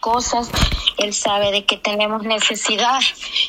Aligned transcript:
cosas, 0.00 0.50
Él 0.98 1.12
sabe 1.12 1.52
de 1.52 1.64
que 1.64 1.76
tenemos 1.76 2.22
necesidad 2.24 2.98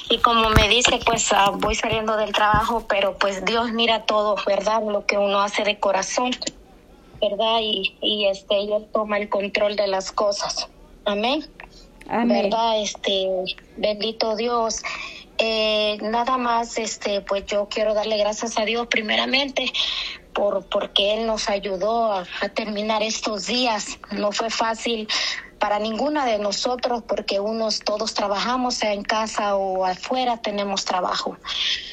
y 0.09 0.19
como 0.19 0.49
me 0.49 0.67
dice, 0.67 0.99
pues 1.05 1.31
ah, 1.33 1.51
voy 1.53 1.75
saliendo 1.75 2.17
del 2.17 2.31
trabajo, 2.33 2.85
pero 2.87 3.17
pues 3.17 3.43
Dios 3.45 3.71
mira 3.71 4.05
todo, 4.05 4.35
¿verdad? 4.45 4.81
Lo 4.85 5.05
que 5.05 5.17
uno 5.17 5.41
hace 5.41 5.63
de 5.63 5.79
corazón, 5.79 6.31
¿verdad? 7.21 7.59
Y, 7.61 7.95
y 8.01 8.25
este, 8.27 8.59
Él 8.59 8.87
toma 8.93 9.17
el 9.17 9.29
control 9.29 9.75
de 9.75 9.87
las 9.87 10.11
cosas. 10.11 10.67
Amén. 11.05 11.49
Amén. 12.09 12.43
¿Verdad? 12.43 12.81
Este, 12.81 13.27
bendito 13.77 14.35
Dios. 14.35 14.83
Eh, 15.37 15.97
nada 16.01 16.37
más, 16.37 16.77
este, 16.77 17.21
pues 17.21 17.45
yo 17.47 17.67
quiero 17.69 17.93
darle 17.93 18.17
gracias 18.17 18.59
a 18.59 18.65
Dios 18.65 18.87
primeramente 18.87 19.71
por 20.33 20.67
porque 20.69 21.15
Él 21.15 21.25
nos 21.25 21.49
ayudó 21.49 22.11
a, 22.11 22.27
a 22.41 22.49
terminar 22.49 23.01
estos 23.01 23.47
días. 23.47 23.97
No 24.11 24.31
fue 24.31 24.49
fácil 24.49 25.07
para 25.61 25.77
ninguna 25.77 26.25
de 26.25 26.39
nosotros 26.39 27.03
porque 27.07 27.39
unos 27.39 27.81
todos 27.81 28.15
trabajamos 28.15 28.73
sea 28.73 28.93
en 28.93 29.03
casa 29.03 29.55
o 29.55 29.85
afuera 29.85 30.41
tenemos 30.41 30.85
trabajo. 30.85 31.37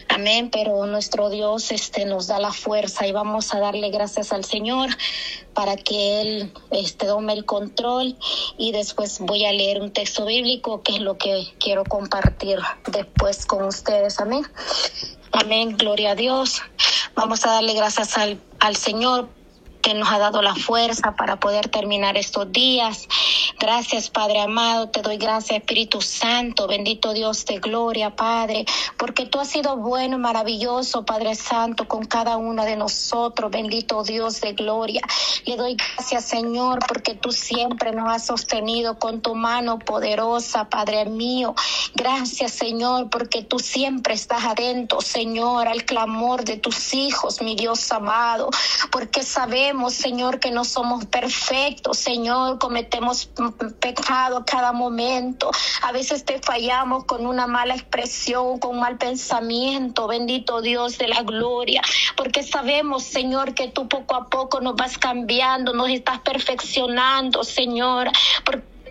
Amén, 0.08 0.48
pero 0.50 0.86
nuestro 0.86 1.28
Dios 1.28 1.70
este 1.70 2.06
nos 2.06 2.28
da 2.28 2.38
la 2.38 2.54
fuerza 2.54 3.06
y 3.06 3.12
vamos 3.12 3.52
a 3.52 3.60
darle 3.60 3.90
gracias 3.90 4.32
al 4.32 4.46
Señor 4.46 4.88
para 5.52 5.76
que 5.76 6.22
él 6.22 6.52
este 6.70 7.08
tome 7.08 7.34
el 7.34 7.44
control 7.44 8.16
y 8.56 8.72
después 8.72 9.18
voy 9.20 9.44
a 9.44 9.52
leer 9.52 9.82
un 9.82 9.92
texto 9.92 10.24
bíblico 10.24 10.82
que 10.82 10.96
es 10.96 11.00
lo 11.00 11.18
que 11.18 11.52
quiero 11.60 11.84
compartir 11.84 12.58
después 12.90 13.44
con 13.44 13.64
ustedes. 13.64 14.18
Amén. 14.18 14.46
Amén, 15.32 15.76
gloria 15.76 16.12
a 16.12 16.14
Dios. 16.14 16.62
Vamos 17.14 17.44
a 17.44 17.50
darle 17.50 17.74
gracias 17.74 18.16
al, 18.16 18.40
al 18.60 18.76
Señor 18.76 19.28
que 19.82 19.94
nos 19.94 20.10
ha 20.10 20.18
dado 20.18 20.42
la 20.42 20.54
fuerza 20.54 21.14
para 21.16 21.36
poder 21.36 21.68
terminar 21.68 22.16
estos 22.16 22.50
días. 22.52 23.08
Gracias, 23.60 24.08
Padre 24.08 24.40
amado, 24.40 24.88
te 24.88 25.02
doy 25.02 25.16
gracias, 25.16 25.58
Espíritu 25.58 26.00
Santo, 26.00 26.68
bendito 26.68 27.12
Dios 27.12 27.44
de 27.44 27.58
gloria, 27.58 28.14
Padre, 28.14 28.64
porque 28.96 29.26
tú 29.26 29.40
has 29.40 29.48
sido 29.48 29.76
bueno 29.76 30.16
y 30.16 30.20
maravilloso, 30.20 31.04
Padre 31.04 31.34
Santo, 31.34 31.88
con 31.88 32.04
cada 32.04 32.36
uno 32.36 32.64
de 32.64 32.76
nosotros, 32.76 33.50
bendito 33.50 34.04
Dios 34.04 34.40
de 34.40 34.52
gloria. 34.52 35.02
Le 35.44 35.56
doy 35.56 35.74
gracias, 35.74 36.26
Señor, 36.26 36.78
porque 36.86 37.14
tú 37.14 37.32
siempre 37.32 37.90
nos 37.90 38.08
has 38.08 38.26
sostenido 38.26 38.96
con 38.96 39.22
tu 39.22 39.34
mano 39.34 39.80
poderosa, 39.80 40.68
Padre 40.68 41.06
mío. 41.06 41.56
Gracias, 41.94 42.52
Señor, 42.52 43.08
porque 43.10 43.42
tú 43.42 43.58
siempre 43.58 44.14
estás 44.14 44.44
atento, 44.44 45.00
Señor, 45.00 45.68
al 45.68 45.84
clamor 45.84 46.44
de 46.44 46.56
tus 46.56 46.94
hijos, 46.94 47.40
mi 47.40 47.56
Dios 47.56 47.90
amado, 47.90 48.50
porque 48.90 49.22
sabemos, 49.22 49.94
Señor, 49.94 50.38
que 50.38 50.50
no 50.50 50.64
somos 50.64 51.06
perfectos, 51.06 51.98
Señor, 51.98 52.58
cometemos 52.58 53.30
pecado 53.80 54.44
cada 54.44 54.72
momento. 54.72 55.50
A 55.82 55.92
veces 55.92 56.24
te 56.24 56.40
fallamos 56.40 57.04
con 57.04 57.26
una 57.26 57.46
mala 57.46 57.74
expresión, 57.74 58.58
con 58.58 58.78
mal 58.78 58.98
pensamiento, 58.98 60.06
bendito 60.06 60.60
Dios 60.60 60.98
de 60.98 61.08
la 61.08 61.22
gloria, 61.22 61.82
porque 62.16 62.42
sabemos, 62.42 63.04
Señor, 63.04 63.54
que 63.54 63.68
tú 63.68 63.88
poco 63.88 64.14
a 64.14 64.26
poco 64.26 64.60
nos 64.60 64.76
vas 64.76 64.98
cambiando, 64.98 65.72
nos 65.72 65.88
estás 65.88 66.20
perfeccionando, 66.20 67.44
Señor, 67.44 68.10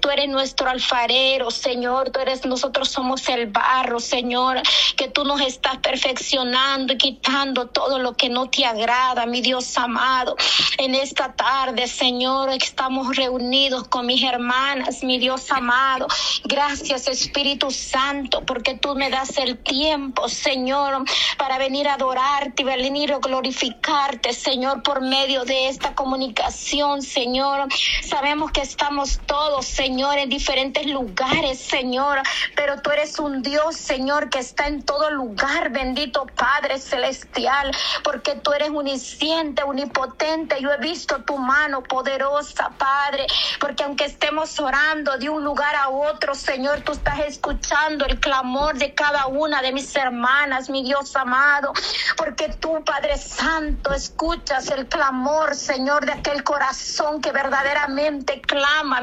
tú 0.08 0.12
eres 0.12 0.30
nuestro 0.30 0.70
alfarero, 0.70 1.52
Señor, 1.52 2.12
tú 2.12 2.22
eres, 2.22 2.46
nosotros 2.46 2.88
somos 2.88 3.28
el 3.28 3.48
barro, 3.48 4.00
Señor, 4.00 4.62
que 4.96 5.10
tú 5.10 5.26
nos 5.26 5.42
estás 5.42 5.80
perfeccionando 5.80 6.94
y 6.94 6.98
quitando 6.98 7.68
todo 7.68 8.00
lo 8.00 8.14
que 8.14 8.30
no 8.30 8.50
te 8.50 8.66
agrada, 8.66 9.26
mi 9.26 9.42
Dios 9.42 9.78
amado. 9.78 10.38
En 10.78 10.96
esta 10.96 11.34
tarde, 11.34 11.88
Señor, 11.88 12.52
estamos 12.52 13.18
reunidos 13.18 13.90
con 13.90 14.06
mis 14.06 14.24
hermanas, 14.24 15.04
mi 15.04 15.20
Dios 15.20 15.52
amado. 15.52 16.08
Gracias, 16.46 17.10
Espíritu 17.10 17.70
Santo, 17.70 18.46
porque 18.46 18.76
tú 18.76 18.96
me 18.96 19.10
das 19.10 19.38
el 19.38 19.58
tiempo, 19.58 20.30
Señor, 20.30 21.04
para 21.38 21.58
venir 21.58 21.90
a 21.90 21.96
adorarte 21.96 22.62
y 22.62 22.66
venir 22.66 23.12
a 23.12 23.20
glorificarte, 23.20 24.32
Señor, 24.32 24.84
por 24.84 25.02
medio 25.02 25.44
de 25.44 25.68
esta 25.68 25.96
comunicación, 25.96 27.02
Señor. 27.02 27.68
Sabemos 28.04 28.52
que 28.52 28.62
estamos 28.62 29.20
todos, 29.26 29.66
Señor, 29.66 29.97
en 29.98 30.30
diferentes 30.30 30.86
lugares, 30.86 31.60
Señor, 31.60 32.22
pero 32.56 32.80
tú 32.82 32.92
eres 32.92 33.18
un 33.18 33.42
Dios, 33.42 33.76
Señor, 33.76 34.30
que 34.30 34.38
está 34.38 34.68
en 34.68 34.84
todo 34.84 35.10
lugar, 35.10 35.72
bendito 35.72 36.28
Padre 36.36 36.78
Celestial, 36.78 37.72
porque 38.04 38.36
tú 38.36 38.54
eres 38.54 38.70
unisciente, 38.70 39.64
unipotente. 39.64 40.62
Yo 40.62 40.72
he 40.72 40.78
visto 40.78 41.24
tu 41.24 41.38
mano 41.38 41.82
poderosa, 41.82 42.70
Padre, 42.78 43.26
porque 43.60 43.84
aunque 43.84 44.06
estemos 44.06 44.60
orando 44.60 45.18
de 45.18 45.30
un 45.30 45.44
lugar 45.44 45.76
a 45.76 45.90
otro, 45.90 46.36
Señor, 46.36 46.82
tú 46.82 46.92
estás 46.92 47.20
escuchando 47.22 48.06
el 48.06 48.20
clamor 48.20 48.78
de 48.78 48.94
cada 48.94 49.26
una 49.26 49.64
de 49.64 49.72
mis 49.72 49.96
hermanas, 49.96 50.70
mi 50.70 50.84
Dios 50.84 51.16
amado, 51.16 51.74
porque 52.18 52.50
tú, 52.50 52.84
Padre 52.86 53.18
Santo, 53.18 53.94
escuchas 53.94 54.70
el 54.70 54.88
clamor, 54.88 55.56
Señor, 55.56 56.06
de 56.06 56.12
aquel 56.12 56.44
corazón 56.44 57.20
que 57.20 57.32
verdaderamente 57.32 58.42
clama, 58.42 59.02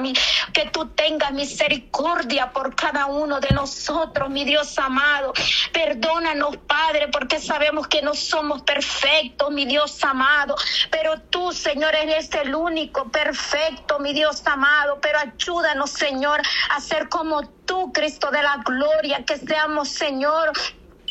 que 0.53 0.71
tú 0.75 0.89
tengas 0.89 1.31
misericordia 1.33 2.51
por 2.51 2.75
cada 2.75 3.07
uno 3.07 3.39
de 3.39 3.51
nosotros, 3.51 4.29
mi 4.29 4.45
Dios 4.45 4.77
amado. 4.77 5.33
Perdónanos, 5.73 6.57
Padre, 6.67 7.09
porque 7.13 7.39
sabemos 7.39 7.87
que 7.87 8.03
no 8.03 8.13
somos 8.13 8.63
perfectos, 8.63 9.53
mi 9.53 9.67
Dios 9.67 10.03
amado, 10.03 10.57
pero 10.91 11.21
tú, 11.31 11.53
Señor, 11.53 11.95
eres 11.95 12.29
el 12.35 12.57
único 12.57 13.09
perfecto, 13.09 14.01
mi 14.01 14.13
Dios 14.13 14.43
amado, 14.47 14.99
pero 15.01 15.21
ayúdanos, 15.21 15.91
Señor, 15.91 16.43
a 16.71 16.81
ser 16.81 17.09
como 17.09 17.47
tú, 17.65 17.93
Cristo 17.93 18.33
de 18.33 18.43
la 18.43 18.57
gloria, 18.65 19.25
que 19.25 19.37
seamos, 19.39 19.91
Señor, 19.91 20.51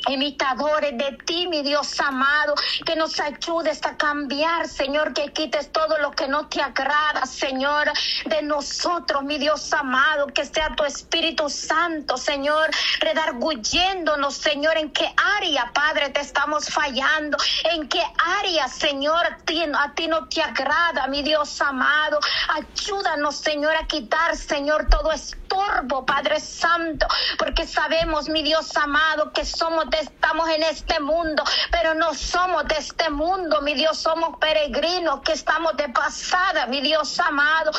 imitadores 0.09 0.97
de 0.97 1.17
ti, 1.25 1.47
mi 1.47 1.61
Dios 1.61 1.99
amado, 1.99 2.55
que 2.85 2.95
nos 2.95 3.19
ayudes 3.19 3.85
a 3.85 3.95
cambiar, 3.97 4.67
Señor, 4.67 5.13
que 5.13 5.31
quites 5.31 5.71
todo 5.71 5.97
lo 5.97 6.11
que 6.11 6.27
no 6.27 6.47
te 6.47 6.61
agrada, 6.61 7.25
Señor, 7.25 7.91
de 8.25 8.41
nosotros, 8.41 9.23
mi 9.23 9.37
Dios 9.37 9.71
amado, 9.73 10.27
que 10.27 10.45
sea 10.45 10.75
tu 10.75 10.83
Espíritu 10.83 11.49
Santo, 11.49 12.17
Señor, 12.17 12.69
redarguyéndonos, 12.99 14.35
Señor, 14.35 14.77
en 14.77 14.91
qué 14.91 15.13
área, 15.37 15.71
Padre, 15.73 16.09
te 16.09 16.21
estamos 16.21 16.69
fallando, 16.69 17.37
en 17.71 17.87
qué 17.87 18.03
área, 18.39 18.67
Señor, 18.67 19.25
a 19.25 19.93
ti, 19.93 20.07
no 20.07 20.27
te 20.27 20.41
agrada, 20.41 21.07
mi 21.07 21.21
Dios 21.21 21.61
amado, 21.61 22.19
ayúdanos, 22.49 23.37
Señor, 23.37 23.75
a 23.75 23.87
quitar, 23.87 24.35
Señor, 24.35 24.87
todo 24.89 25.11
estorbo, 25.53 26.05
Padre 26.05 26.39
Santo, 26.39 27.07
porque 27.37 27.65
sabemos, 27.65 28.29
mi 28.29 28.43
Dios 28.43 28.75
amado, 28.75 29.31
que 29.31 29.45
somos 29.45 29.89
de, 29.89 29.99
estamos 29.99 30.49
en 30.49 30.63
este 30.63 30.99
mundo, 30.99 31.43
pero 31.71 31.93
no 31.93 32.13
somos 32.13 32.65
de 32.67 32.75
este 32.77 33.09
mundo, 33.09 33.61
mi 33.61 33.73
Dios, 33.73 33.97
somos 33.97 34.37
peregrinos 34.39 35.21
que 35.21 35.33
estamos 35.33 35.75
de 35.77 35.89
pasada, 35.89 36.65
mi 36.67 36.81
Dios 36.81 37.19
amado, 37.19 37.71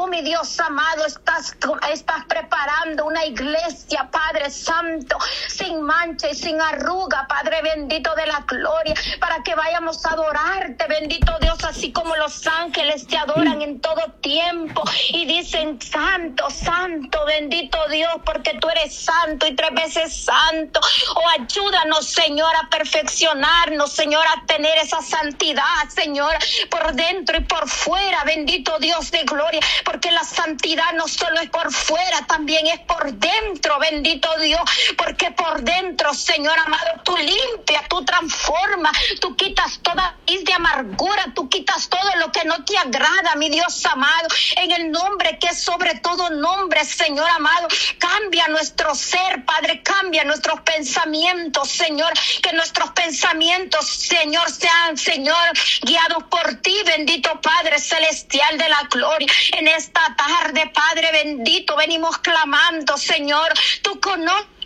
Oh, 0.00 0.06
mi 0.06 0.22
Dios 0.22 0.60
amado, 0.60 1.04
estás, 1.06 1.56
estás 1.92 2.24
preparando 2.28 3.04
una 3.06 3.24
iglesia, 3.24 4.08
Padre 4.12 4.48
Santo, 4.48 5.18
sin 5.48 5.82
mancha 5.82 6.30
y 6.30 6.36
sin 6.36 6.60
arruga, 6.60 7.26
Padre 7.26 7.62
bendito 7.62 8.14
de 8.14 8.26
la 8.26 8.44
gloria, 8.46 8.94
para 9.18 9.42
que 9.42 9.56
vayamos 9.56 10.06
a 10.06 10.10
adorarte, 10.10 10.86
bendito 10.86 11.36
Dios, 11.40 11.64
así 11.64 11.90
como 11.90 12.14
los 12.14 12.46
ángeles 12.46 13.08
te 13.08 13.18
adoran 13.18 13.60
en 13.60 13.80
todo 13.80 14.00
tiempo 14.20 14.84
y 15.08 15.24
dicen, 15.26 15.80
Santo, 15.82 16.48
Santo, 16.48 17.24
bendito 17.26 17.78
Dios, 17.88 18.20
porque 18.24 18.56
tú 18.60 18.68
eres 18.68 18.94
santo 18.94 19.48
y 19.48 19.56
tres 19.56 19.72
veces 19.72 20.24
santo. 20.24 20.78
Oh, 21.16 21.28
ayúdanos, 21.40 22.06
Señor, 22.06 22.54
a 22.54 22.70
perfeccionarnos, 22.70 23.92
Señor, 23.92 24.24
a 24.28 24.46
tener 24.46 24.78
esa 24.78 25.02
santidad, 25.02 25.88
Señor, 25.88 26.36
por 26.70 26.92
dentro 26.92 27.36
y 27.36 27.40
por 27.42 27.68
fuera, 27.68 28.22
bendito 28.22 28.78
Dios 28.78 29.10
de 29.10 29.24
gloria 29.24 29.60
porque 29.88 30.10
la 30.12 30.22
santidad 30.22 30.92
no 30.96 31.08
solo 31.08 31.40
es 31.40 31.48
por 31.48 31.72
fuera, 31.72 32.26
también 32.26 32.66
es 32.66 32.78
por 32.80 33.10
dentro, 33.10 33.78
bendito 33.78 34.28
Dios, 34.38 34.60
porque 34.98 35.30
por 35.30 35.62
dentro, 35.62 36.12
Señor 36.12 36.58
amado, 36.58 37.00
tú 37.04 37.16
limpias, 37.16 37.88
tú 37.88 38.04
transformas, 38.04 38.92
tú 39.18 39.34
quitas 39.34 39.80
toda 39.80 40.14
raíz 40.26 40.44
de 40.44 40.52
amargura, 40.52 41.32
tú 41.34 41.48
quitas 41.48 41.88
todo 41.88 42.16
lo 42.16 42.30
que 42.30 42.44
no 42.44 42.62
te 42.66 42.76
agrada, 42.76 43.34
mi 43.36 43.48
Dios 43.48 43.86
amado, 43.86 44.28
en 44.56 44.72
el 44.72 44.90
nombre 44.90 45.38
que 45.38 45.48
es 45.48 45.62
sobre 45.62 45.94
todo 46.00 46.28
nombre, 46.28 46.84
Señor 46.84 47.28
amado, 47.30 47.68
cambia 47.98 48.46
nuestro 48.48 48.94
ser, 48.94 49.42
Padre, 49.46 49.82
cambia 49.82 50.22
nuestros 50.24 50.60
pensamientos, 50.60 51.70
Señor, 51.70 52.12
que 52.42 52.52
nuestros 52.52 52.90
pensamientos, 52.90 53.86
Señor, 53.88 54.50
sean, 54.50 54.98
Señor, 54.98 55.48
guiados 55.80 56.24
por 56.24 56.56
ti, 56.56 56.76
bendito 56.84 57.40
Padre 57.40 57.78
celestial 57.78 58.58
de 58.58 58.68
la 58.68 58.82
gloria, 58.90 59.32
en 59.52 59.77
esta 59.78 60.14
tarde, 60.16 60.70
Padre 60.74 61.12
bendito, 61.12 61.76
venimos 61.76 62.18
clamando, 62.18 62.96
Señor, 62.96 63.52
tú 63.82 64.00
conoces 64.00 64.58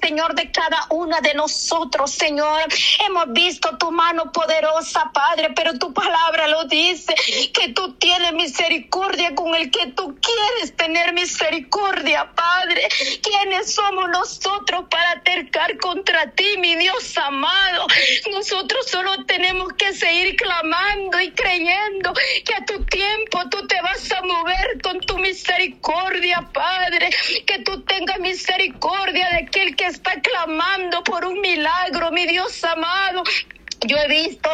Señor, 0.00 0.34
de 0.34 0.50
cada 0.50 0.86
una 0.90 1.20
de 1.20 1.32
nosotros, 1.34 2.10
Señor. 2.10 2.62
Hemos 3.06 3.32
visto 3.32 3.76
tu 3.78 3.90
mano 3.90 4.30
poderosa, 4.32 5.10
Padre, 5.14 5.50
pero 5.56 5.78
tu 5.78 5.94
palabra 5.94 6.46
lo 6.48 6.64
dice, 6.64 7.14
que 7.54 7.72
tú 7.72 7.94
tienes 7.94 8.34
misericordia 8.34 9.34
con 9.34 9.54
el 9.54 9.70
que 9.70 9.86
tú 9.92 10.18
quieres 10.20 10.76
tener 10.76 11.14
misericordia, 11.14 12.30
Padre. 12.34 12.88
¿Quiénes 13.22 13.74
somos 13.74 14.10
nosotros 14.10 14.84
para 14.90 15.12
acercar 15.12 15.78
contra 15.78 16.30
ti, 16.32 16.58
mi 16.58 16.76
Dios 16.76 17.16
amado? 17.16 17.86
Nosotros 18.32 18.86
solo 18.88 19.24
tenemos 19.60 19.72
que 19.74 19.92
seguir 19.92 20.36
clamando 20.36 21.20
y 21.20 21.30
creyendo 21.32 22.12
que 22.44 22.54
a 22.54 22.64
tu 22.64 22.84
tiempo 22.84 23.48
tú 23.50 23.66
te 23.66 23.80
vas 23.82 24.10
a 24.12 24.22
mover 24.22 24.80
con 24.82 25.00
tu 25.00 25.18
misericordia, 25.18 26.48
Padre. 26.52 27.10
Que 27.46 27.58
tú 27.60 27.82
tengas 27.82 28.18
misericordia 28.20 29.28
de 29.30 29.38
aquel 29.46 29.76
que 29.76 29.86
está 29.86 30.20
clamando 30.20 31.02
por 31.04 31.24
un 31.24 31.40
milagro, 31.40 32.10
mi 32.10 32.26
Dios 32.26 32.62
amado. 32.64 33.22
Yo 33.86 33.96
he 33.96 34.08
visto 34.08 34.50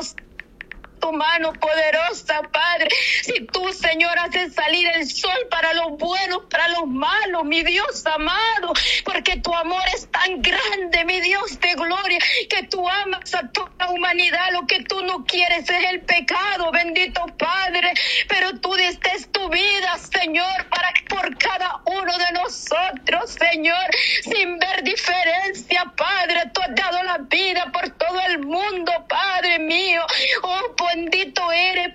tu 1.07 1.13
mano 1.13 1.53
poderosa, 1.53 2.43
Padre. 2.51 2.89
Si 3.23 3.47
tú, 3.47 3.73
Señor, 3.73 4.19
haces 4.19 4.55
salir 4.55 4.89
el 4.97 5.07
sol 5.09 5.39
para 5.51 5.73
los 5.75 5.99
buenos, 5.99 6.43
para 6.51 6.69
los 6.69 6.87
malos, 6.89 7.45
mi 7.45 7.63
Dios 7.63 8.05
amado, 8.07 8.73
porque 9.05 9.37
tu 9.37 9.55
amor 9.55 9.83
es 9.95 10.11
tan 10.11 10.43
grande, 10.43 11.05
mi 11.05 11.21
Dios 11.21 11.61
de 11.61 11.75
gloria, 11.75 12.19
que 12.49 12.65
tú 12.65 12.89
amas 12.89 13.33
a 13.35 13.49
toda 13.53 13.71
la 13.79 13.91
humanidad. 13.91 14.51
Lo 14.53 14.67
que 14.67 14.83
tú 14.83 15.01
no 15.03 15.25
quieres 15.25 15.69
es 15.71 15.85
el 15.91 16.01
pecado, 16.01 16.73
bendito 16.73 17.25
Padre, 17.39 17.93
pero 18.29 18.59
tú 18.59 18.75
diste 18.75 19.11
tu 19.31 19.49
vida, 19.49 19.99
Señor, 19.99 20.69
para 20.69 20.87
por 21.09 21.37
cada 21.39 21.81
uno 21.85 22.19
de 22.19 22.33
nosotros, 22.33 23.37
Señor, 23.39 23.87
sin 24.23 24.59
ver 24.59 24.83
diferencia, 24.83 25.85
Padre. 25.97 26.51
Tú 26.53 26.61
has 26.61 26.75
dado 26.75 27.03
la 27.03 27.19
vida 27.19 27.71
por 27.73 27.89
todo 27.91 28.21
el 28.29 28.41
mundo, 28.41 28.93
Padre 29.09 29.59
mío. 29.59 30.03
Oh, 30.43 30.66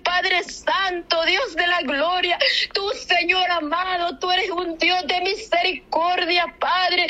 Padre 0.03 0.43
Santo, 0.43 1.23
Dios 1.25 1.55
de 1.55 1.67
la 1.67 1.81
gloria. 1.81 2.37
Tú, 2.73 2.89
Señor 2.91 3.49
amado, 3.51 4.17
tú 4.19 4.31
eres 4.31 4.49
un 4.49 4.77
Dios 4.77 5.05
de 5.07 5.21
misericordia, 5.21 6.45
Padre. 6.59 7.07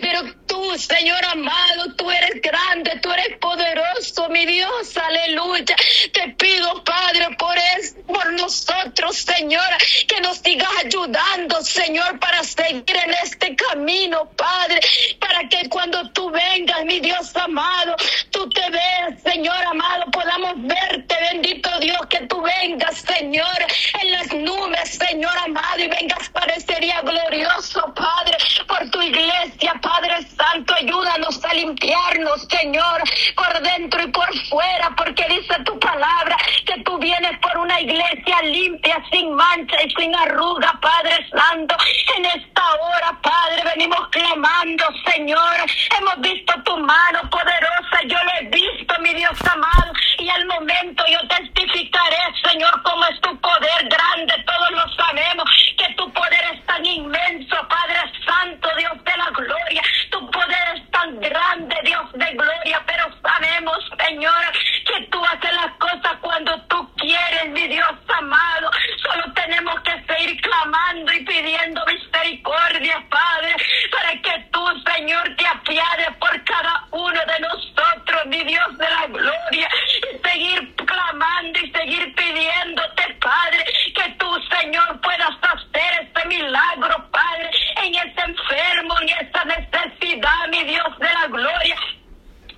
Pero 0.00 0.34
tú, 0.46 0.78
Señor 0.78 1.24
amado, 1.24 1.94
tú 1.96 2.10
eres 2.10 2.40
grande, 2.42 2.98
tú 3.02 3.10
eres 3.12 3.38
poderoso, 3.38 4.28
mi 4.28 4.46
Dios, 4.46 4.96
aleluya. 4.96 5.76
Te 6.12 6.28
pido, 6.30 6.82
Padre, 6.84 7.28
por 7.38 7.56
eso, 7.78 7.96
por 8.06 8.32
nosotros, 8.32 9.16
Señor, 9.16 9.68
que 10.06 10.20
nos 10.20 10.38
sigas 10.38 10.68
ayudando, 10.84 11.62
Señor, 11.62 12.18
para 12.18 12.42
seguir 12.42 12.96
en 12.96 13.14
este 13.22 13.54
camino, 13.56 14.30
Padre, 14.36 14.80
para 15.20 15.48
que 15.48 15.68
cuando 15.68 16.10
tú 16.12 16.30
vengas, 16.30 16.84
mi 16.84 17.00
Dios 17.00 17.34
amado, 17.36 17.96
tú 18.30 18.48
te 18.50 18.70
veas, 18.70 19.22
Señor 19.22 19.62
amado, 19.64 20.10
podamos 20.10 20.54
verte, 20.56 21.16
bendito 21.32 21.70
Dios, 21.80 21.98
que 22.08 22.20
tú 22.26 22.42
vengas, 22.42 22.96
Señor, 22.96 23.58
en 24.02 24.12
las 24.12 24.32
nubes, 24.32 24.98
Señor 24.98 25.36
amado, 25.38 25.78
y 25.78 25.88
vengas 25.88 26.28
parecería 26.30 27.00
glorioso, 27.02 27.92
Padre, 27.94 28.36
por 28.66 28.90
tu 28.90 29.02
iglesia, 29.02 29.67
Padre 29.80 30.22
Santo, 30.36 30.74
ayúdanos 30.74 31.44
a 31.44 31.54
limpiarnos, 31.54 32.46
Señor, 32.50 33.02
por 33.36 33.60
dentro 33.62 34.02
y 34.02 34.06
por 34.08 34.28
fuera, 34.48 34.90
porque 34.96 35.24
dice 35.28 35.54
tu 35.64 35.78
palabra 35.78 36.36
que 36.66 36.82
tú 36.82 36.98
vienes 36.98 37.38
por 37.40 37.58
una 37.58 37.80
iglesia 37.80 38.42
limpia, 38.42 39.02
sin 39.10 39.32
mancha 39.34 39.76
y 39.84 39.90
sin 39.90 40.14
arruga, 40.14 40.78
Padre 40.80 41.28
Santo. 41.30 41.76
En 42.16 42.24
esta 42.24 42.62
hora, 42.80 43.18
Padre, 43.22 43.62
venimos 43.74 44.08
clamando, 44.10 44.84
Señor. 45.12 45.56
Hemos 45.98 46.20
visto 46.20 46.54
tu 46.64 46.76
mano 46.78 47.20
poderosa, 47.30 48.02
yo 48.06 48.16
lo 48.22 48.30
he 48.40 48.44
visto, 48.50 48.94
mi 49.00 49.14
Dios 49.14 49.38
amado, 49.50 49.92
y 50.18 50.28
al 50.28 50.46
momento 50.46 51.04
yo 51.08 51.18
testificaré, 51.28 52.16
Señor, 52.48 52.82
cómo 52.82 53.04
es 53.06 53.20
tu 53.20 53.38
poder 53.40 53.88
grande, 53.88 54.34
todos 54.46 54.70
lo 54.70 54.94
sabemos, 54.94 55.44
que 55.76 55.94
tu 55.94 56.10
poder 56.12 56.40
es 56.54 56.66
tan 56.66 56.84
inmenso, 56.84 57.56
Padre 57.68 58.12
Santo, 58.26 58.68
Dios 58.76 59.04
de 59.04 59.16
la 59.16 59.30
gloria. 59.30 59.82
Tu 60.10 60.30
poder 60.30 60.76
es 60.76 60.90
tan 60.90 61.20
grande, 61.20 61.76
Dios 61.84 62.12
de 62.12 62.32
gloria, 62.32 62.82
pero 62.86 63.04
sabemos, 63.22 63.78
Señor, 64.04 64.52
que 64.86 65.06
tú 65.10 65.24
haces 65.24 65.52
las 65.54 65.72
cosas 65.78 66.16
cuando 66.20 66.60
tú 66.62 66.88
quieres, 66.96 67.48
mi 67.50 67.68
Dios 67.68 67.92
amado. 68.16 68.70
Solo 69.02 69.32
tenemos 69.34 69.80
que 69.82 69.92
seguir 70.06 70.40
clamando 70.40 71.12
y 71.12 71.24
pidiendo 71.24 71.84
misericordia, 71.86 73.04
Padre, 73.10 73.54
para 73.90 74.12
que 74.22 74.46
tú, 74.52 74.64
Señor, 74.94 75.36
te 75.36 75.46
apiades 75.46 76.16
por 76.18 76.44
cada 76.44 76.84
uno 76.90 77.20
de 77.26 77.40
nosotros, 77.40 78.26
mi 78.26 78.42
Dios 78.44 78.78
de 78.78 78.90
la 78.90 79.06
gloria, 79.06 79.68
y 80.12 80.28
seguir 80.28 80.74
clamando 80.76 81.58
y 81.60 81.70
seguir 81.70 82.14
pidiéndote, 82.14 83.14
Padre, 83.20 83.64
que 83.94 84.08
tú, 84.18 84.30
Señor, 84.58 85.00
puedas 85.00 85.36
hacer 85.42 86.02
este 86.02 86.24
milagro, 86.26 87.08
Padre, 87.10 87.50
en 87.82 87.94
ese 87.94 88.20
enfermo, 88.20 88.94
en 89.00 89.08
esa 89.26 89.44
necesidad, 89.44 90.48
mi 90.50 90.64
Dios 90.64 90.98
de 90.98 91.12
la 91.12 91.26
gloria. 91.26 91.76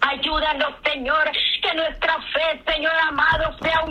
Ayúdanos, 0.02 0.74
Señor, 0.84 1.30
que 1.62 1.74
nuestra 1.74 2.16
fe, 2.32 2.62
Señor 2.72 2.92
amado, 3.08 3.56
sea 3.62 3.82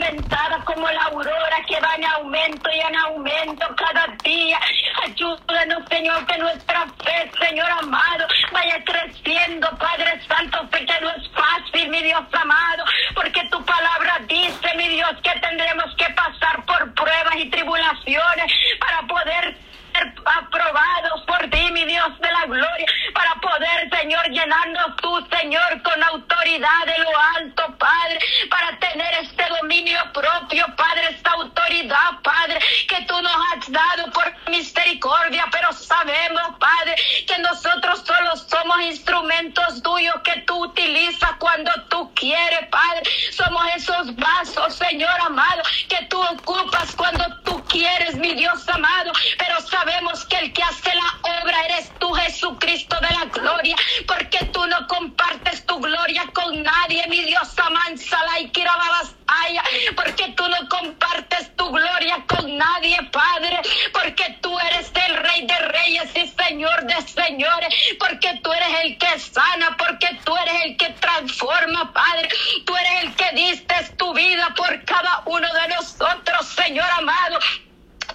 como 0.65 0.89
la 0.89 1.03
aurora 1.03 1.63
que 1.67 1.79
va 1.79 1.95
en 1.95 2.05
aumento 2.05 2.69
y 2.71 2.79
en 2.79 2.95
aumento 2.95 3.65
cada 3.75 4.07
día. 4.23 4.59
Ayúdanos, 5.03 5.83
Señor, 5.89 6.25
que 6.25 6.37
nuestra 6.37 6.85
fe, 7.03 7.31
Señor 7.39 7.69
amado, 7.71 8.27
vaya 8.51 8.83
creciendo, 8.83 9.69
Padre 9.77 10.21
Santo, 10.27 10.59
porque 10.71 10.93
no 11.01 11.09
es 11.09 11.29
fácil, 11.31 11.89
mi 11.89 12.01
Dios 12.01 12.23
amado, 12.31 12.83
porque 13.15 13.43
tu 13.49 13.63
palabra 13.65 14.19
dice, 14.27 14.75
mi 14.75 14.87
Dios, 14.89 15.11
que 15.23 15.39
tendremos 15.39 15.93
que 15.95 16.09
pasar 16.13 16.65
por 16.65 16.93
pruebas 16.93 17.35
y 17.35 17.49
tribulaciones 17.49 18.51
para 18.79 19.01
poder 19.07 19.68
ser 19.99 20.13
aprobados 20.25 21.21
por 21.25 21.49
ti, 21.49 21.71
mi 21.71 21.85
Dios 21.85 22.19
de 22.19 22.31
la 22.31 22.45
gloria, 22.45 22.85
para 23.13 23.35
poder, 23.35 23.89
Señor, 23.97 24.29
llenarnos 24.29 24.95
tú, 24.97 25.27
Señor, 25.37 25.81
con 25.83 26.03
autoridad 26.03 26.85
de 26.85 26.97
lo 26.99 27.09
alto, 27.37 27.77
Padre, 27.77 28.19
para 28.49 28.77
tener 28.79 29.13
este 29.21 29.43
dominio 29.59 29.99
propio, 30.13 30.65
Padre, 30.75 31.09
esta 31.09 31.31
autoridad, 31.31 32.21
Padre, 32.23 32.59
que 32.87 33.01
tú 33.05 33.21
nos 33.21 33.35
has 33.53 33.71
dado 33.71 34.11
por 34.11 34.49
misericordia, 34.49 35.45
pero 35.51 35.71
sabemos, 35.73 36.57
Padre, 36.59 36.95
que 37.27 37.37
nosotros 37.39 38.03
solo 38.05 38.35
somos 38.37 38.81
instrumentos 38.81 39.81
tuyos 39.81 40.15
que 40.23 40.41
tú 40.41 40.65
utilizas 40.65 41.31
cuando 41.39 41.71
tú 41.89 42.11
quieres, 42.15 42.67
Padre. 42.69 43.03
Somos 43.31 43.63
esos 43.75 44.15
vasos, 44.15 44.75
Señor 44.75 45.19
amado, 45.21 45.63
que 45.87 46.05
tú 46.05 46.21
ocupas 46.21 46.95
cuando 46.95 47.23
tú 47.43 47.48
quieres, 47.69 48.15
mi 48.15 48.33
Dios 48.33 48.67
amado, 48.67 49.13
pero 49.37 49.61
sabemos 49.61 50.25
que 50.25 50.37
el 50.37 50.51
que 50.53 50.63
hace 50.63 50.91
la 50.93 51.41
obra 51.41 51.65
eres 51.65 51.93
tú, 51.99 52.11
Jesucristo 52.13 52.97
de 52.99 53.13
la 53.13 53.25
gloria, 53.25 53.75
porque 54.07 54.45
tú 54.51 54.65
no 54.67 54.87
compartes 54.87 55.65
tu 55.65 55.79
gloria 55.79 56.23
con 56.33 56.61
nadie, 56.61 57.07
mi 57.07 57.23
Dios 57.23 57.47
amansala 57.57 58.39
y 58.39 58.49
kirababasaya, 58.49 59.63
porque 59.95 60.33
tú 60.35 60.47
no 60.49 60.67
compartes 60.67 61.55
tu 61.55 61.69
gloria 61.71 62.25
con 62.27 62.57
nadie, 62.57 62.97
Padre, 63.11 63.61
porque 63.93 64.37
tú 64.41 64.57
eres 64.59 64.91
el 65.07 65.17
Rey 65.17 65.45
de 65.45 65.59
Reyes 65.59 66.11
y 66.15 66.27
Señor 66.27 66.83
de 66.85 67.01
Señores, 67.03 67.73
porque 67.99 68.39
tú 68.43 68.51
eres 68.51 68.79
el 68.83 68.97
que 68.97 69.19
sana, 69.19 69.77
porque 69.77 70.19
tú 70.25 70.35
eres 70.35 70.65
el 70.65 70.77
que 70.77 70.89
transforma, 70.99 71.93
Padre, 71.93 72.29
tú 72.65 72.75
eres 72.75 73.03
el 73.03 73.15
que 73.15 73.31
diste 73.33 73.75
tu 73.97 74.13
vida 74.13 74.53
por 74.55 74.83
cada 74.85 75.21
uno 75.25 75.47
de 75.53 75.67
nosotros, 75.75 76.47
Señor 76.47 76.89
amado. 76.97 77.28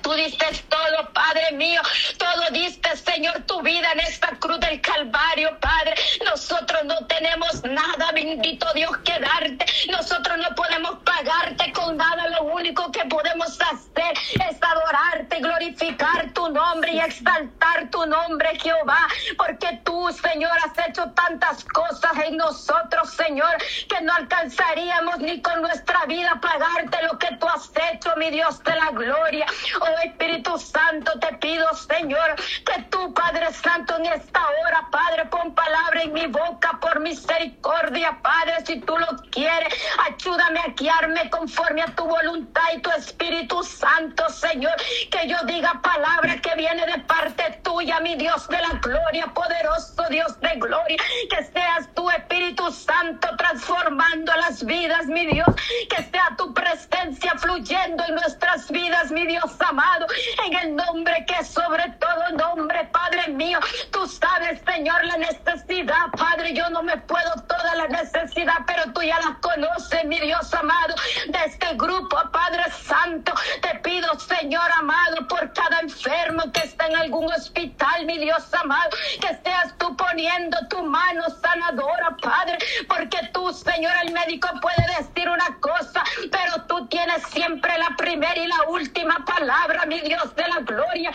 Tú 0.05 0.13
diste 0.13 0.45
todo, 0.69 1.13
Padre 1.15 1.53
mío. 1.53 1.81
Todo 2.19 2.51
diste, 2.53 2.95
Señor, 2.95 3.43
tu 3.47 3.63
vida 3.63 3.91
en 3.93 4.01
esta 4.01 4.29
cruz 4.39 4.61
del 4.61 4.79
Calvario, 4.83 5.59
Padre. 5.61 5.95
Nosotros 6.27 6.85
no 6.85 7.07
tenemos 7.07 7.65
nada, 7.65 8.13
bendito 8.13 8.67
Dios, 8.75 8.95
que 8.99 9.19
darte. 9.19 9.65
Nosotros 9.91 10.37
no 10.37 10.55
podemos 10.55 10.99
pagarte 11.17 11.73
con 11.73 11.97
nada. 11.97 12.29
Lo 12.29 12.45
único 12.45 12.91
que 12.91 13.05
podemos 13.07 13.59
hacer 13.61 14.15
es 14.49 14.57
adorarte, 14.61 15.41
glorificar 15.41 16.33
tu 16.33 16.49
nombre 16.49 16.93
y 16.93 17.01
exaltar 17.01 17.91
tu 17.91 18.05
nombre, 18.07 18.59
Jehová. 18.61 19.07
Porque 19.37 19.81
tú, 19.85 20.11
Señor, 20.13 20.53
has 20.65 20.89
hecho 20.89 21.11
tantas 21.13 21.65
cosas 21.65 22.13
en 22.27 22.37
nosotros, 22.37 23.11
Señor, 23.13 23.57
que 23.89 24.01
no 24.03 24.13
alcanzaríamos 24.15 25.19
ni 25.19 25.41
con 25.41 25.61
nuestra 25.63 26.05
vida 26.07 26.39
pagarte 26.41 27.03
lo 27.05 27.19
que 27.19 27.37
tú 27.37 27.47
has 27.49 27.71
hecho, 27.93 28.15
mi 28.17 28.31
Dios 28.31 28.63
de 28.65 28.75
la 28.75 28.91
gloria. 28.91 29.47
Oh 29.81 29.99
Espíritu 30.05 30.59
Santo, 30.59 31.19
te 31.21 31.37
pido, 31.39 31.67
Señor, 31.75 32.35
que 32.37 32.83
tú, 32.91 33.13
Padre 33.15 33.53
Santo, 33.53 33.97
en 33.97 34.07
esta 34.07 34.41
hora, 34.41 34.89
Padre, 34.91 35.27
pon 35.27 35.55
palabra 35.55 36.03
en 36.03 36.13
mi 36.13 36.27
boca 36.27 36.79
por 36.81 37.01
misericordia, 37.01 38.19
Padre, 38.23 38.65
si 38.67 38.81
tú 38.81 38.97
lo 38.99 39.07
quieres, 39.31 39.75
ayúdame 40.07 40.61
a 40.61 40.69
guiarme 40.69 41.04
conforme 41.31 41.83
a 41.83 41.87
tu 41.95 42.05
voluntad 42.05 42.63
y 42.75 42.81
tu 42.81 42.91
Espíritu 42.91 43.63
Santo, 43.63 44.29
Señor, 44.31 44.75
que 45.11 45.29
yo 45.29 45.37
diga 45.47 45.81
palabra 45.83 46.41
que 46.41 46.55
viene 46.57 46.87
de 46.87 46.99
parte 47.01 47.61
tuya, 47.63 48.01
mi 48.01 48.17
Dios 48.17 48.49
de 48.49 48.59
la 48.59 48.79
gloria, 48.81 49.27
poderoso 49.35 50.03
Dios 50.09 50.41
de 50.41 50.55
gloria. 50.57 50.97
Que 51.29 51.45
seas 51.45 51.89
tu 51.95 52.09
Espíritu 52.11 52.71
Santo 52.71 53.29
transformando 53.37 54.33
las 54.37 54.65
vidas, 54.65 55.07
mi 55.07 55.27
Dios. 55.27 55.49
Que 55.91 56.03
sea 56.05 56.35
tu 56.39 56.55
presencia 56.55 57.33
fluyendo 57.37 58.05
en 58.09 58.15
nuestras 58.15 58.71
vidas, 58.71 59.11
mi 59.11 59.27
Dios 59.27 59.53
amado. 59.61 60.07
En 60.47 60.57
el 60.57 60.77
nombre 60.77 61.25
que 61.27 61.45
sobre 61.45 61.89
todo 62.01 62.31
nombre, 62.37 62.89
Padre 62.93 63.33
mío. 63.33 63.59
Tú 63.91 64.07
sabes, 64.07 64.61
Señor, 64.67 65.05
la 65.05 65.19
necesidad, 65.19 66.11
Padre. 66.17 66.55
Yo 66.55 66.69
no 66.71 66.83
me 66.83 66.97
puedo 66.97 67.35
toda 67.47 67.75
la 67.75 67.89
necesidad, 67.89 68.59
pero 68.67 68.93
tú 68.93 69.03
ya 69.03 69.19
la 69.21 69.39
conoces, 69.41 70.05
mi 70.05 70.19
Dios 70.21 70.53
amado. 70.55 70.94
De 71.29 71.39
este 71.47 71.75
grupo, 71.75 72.17
Padre 72.33 72.65
Santo, 72.71 73.33
te 73.63 73.79
pido, 73.81 74.19
Señor 74.19 74.71
amado, 74.79 75.27
por 75.29 75.53
cada 75.53 75.81
enfermo 75.81 76.43
que 76.53 76.61
está 76.61 76.87
en 76.87 76.97
algún 76.97 77.33
hospital, 77.33 78.07
mi 78.07 78.19
Dios 78.19 78.43
amado, 78.55 78.91
que 79.21 79.29
seas 79.45 79.77
tú 79.79 79.97
poniendo 79.97 80.57
tu 80.69 80.83
mano 80.83 81.23
sanadora, 81.43 82.17
Padre, 82.23 82.59
porque 82.89 83.19
tú, 83.33 83.53
Señor, 83.53 83.93
el 84.05 84.13
médico 84.13 84.49
puede 84.61 84.87
decir 84.99 85.29
una 85.29 85.59
cosa, 85.61 86.03
pero 86.31 86.65
tú 86.67 86.87
tienes 86.89 87.23
siempre 87.29 87.77
la 87.79 87.95
primera 87.97 88.37
y 88.37 88.47
la 88.47 88.63
última 88.69 89.25
palabra, 89.25 89.87
mi 89.87 90.01
Dios 90.01 90.35
de 90.35 90.49
la 90.49 90.61
gloria 90.61 91.13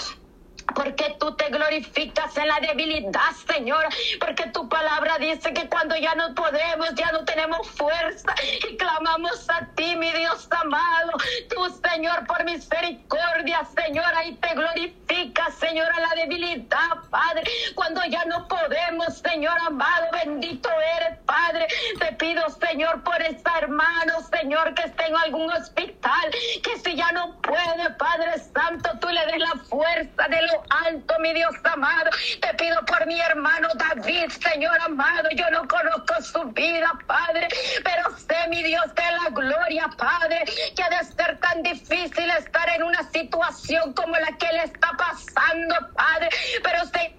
porque 0.75 1.15
tú 1.19 1.35
te 1.35 1.49
glorificas 1.49 2.35
en 2.37 2.47
la 2.47 2.59
debilidad, 2.59 3.31
Señor, 3.47 3.85
porque 4.19 4.47
tu 4.47 4.67
palabra 4.69 5.17
dice 5.17 5.53
que 5.53 5.67
cuando 5.69 5.95
ya 5.95 6.15
no 6.15 6.33
podemos, 6.35 6.93
ya 6.95 7.11
no 7.11 7.23
tenemos 7.25 7.67
fuerza 7.69 8.33
y 8.69 8.77
clamamos 8.77 9.49
a 9.49 9.65
ti, 9.75 9.95
mi 9.95 10.11
Dios 10.11 10.47
amado, 10.51 11.11
tú, 11.49 11.81
Señor, 11.89 12.25
por 12.27 12.43
misericordia, 12.43 13.67
Señor, 13.75 14.13
ahí 14.15 14.35
te 14.35 14.53
glorificas, 14.53 15.55
Señor, 15.55 15.87
en 15.95 16.01
la 16.01 16.15
debilidad, 16.15 17.09
Padre, 17.09 17.43
cuando 17.75 18.01
ya 18.05 18.25
no 18.25 18.47
podemos, 18.47 19.17
Señor 19.17 19.57
amado, 19.65 20.07
bendito 20.11 20.69
eres, 20.97 21.19
Padre, 21.25 21.67
te 21.99 22.13
pido, 22.13 22.49
Señor, 22.49 23.03
por 23.03 23.21
esta 23.21 23.59
hermano, 23.59 24.13
Señor, 24.31 24.73
que 24.73 24.83
esté 24.83 25.07
en 25.07 25.15
algún 25.15 25.51
hospital, 25.51 26.31
que 26.63 26.77
si 26.79 26.95
ya 26.95 27.11
no 27.11 27.39
puede, 27.41 27.89
Padre 27.97 28.39
Santo, 28.53 28.89
tú 28.99 29.09
le 29.09 29.25
des 29.25 29.39
la 29.39 29.55
fuerza 29.69 30.27
de 30.29 30.41
lo 30.43 30.58
alto, 30.69 31.15
mi 31.19 31.33
Dios 31.33 31.53
amado. 31.63 32.09
Te 32.41 32.53
pido 32.55 32.77
por 32.85 33.05
mi 33.07 33.19
hermano 33.19 33.67
David, 33.75 34.29
Señor 34.29 34.79
amado. 34.81 35.29
Yo 35.35 35.49
no 35.51 35.67
conozco 35.67 36.21
su 36.21 36.43
vida, 36.51 36.91
Padre, 37.07 37.47
pero 37.83 38.17
sé, 38.17 38.47
mi 38.49 38.63
Dios, 38.63 38.85
de 38.95 39.03
la 39.23 39.29
gloria, 39.29 39.89
Padre, 39.97 40.43
que 40.75 40.83
ha 40.83 40.89
de 40.89 41.03
ser 41.05 41.39
tan 41.39 41.63
difícil 41.63 42.29
estar 42.31 42.69
en 42.69 42.83
una 42.83 43.03
situación 43.11 43.93
como 43.93 44.15
la 44.17 44.37
que 44.37 44.51
le 44.53 44.63
está 44.63 44.91
pasando, 44.97 45.75
Padre. 45.95 46.29
Pero 46.63 46.85
sé 46.85 47.15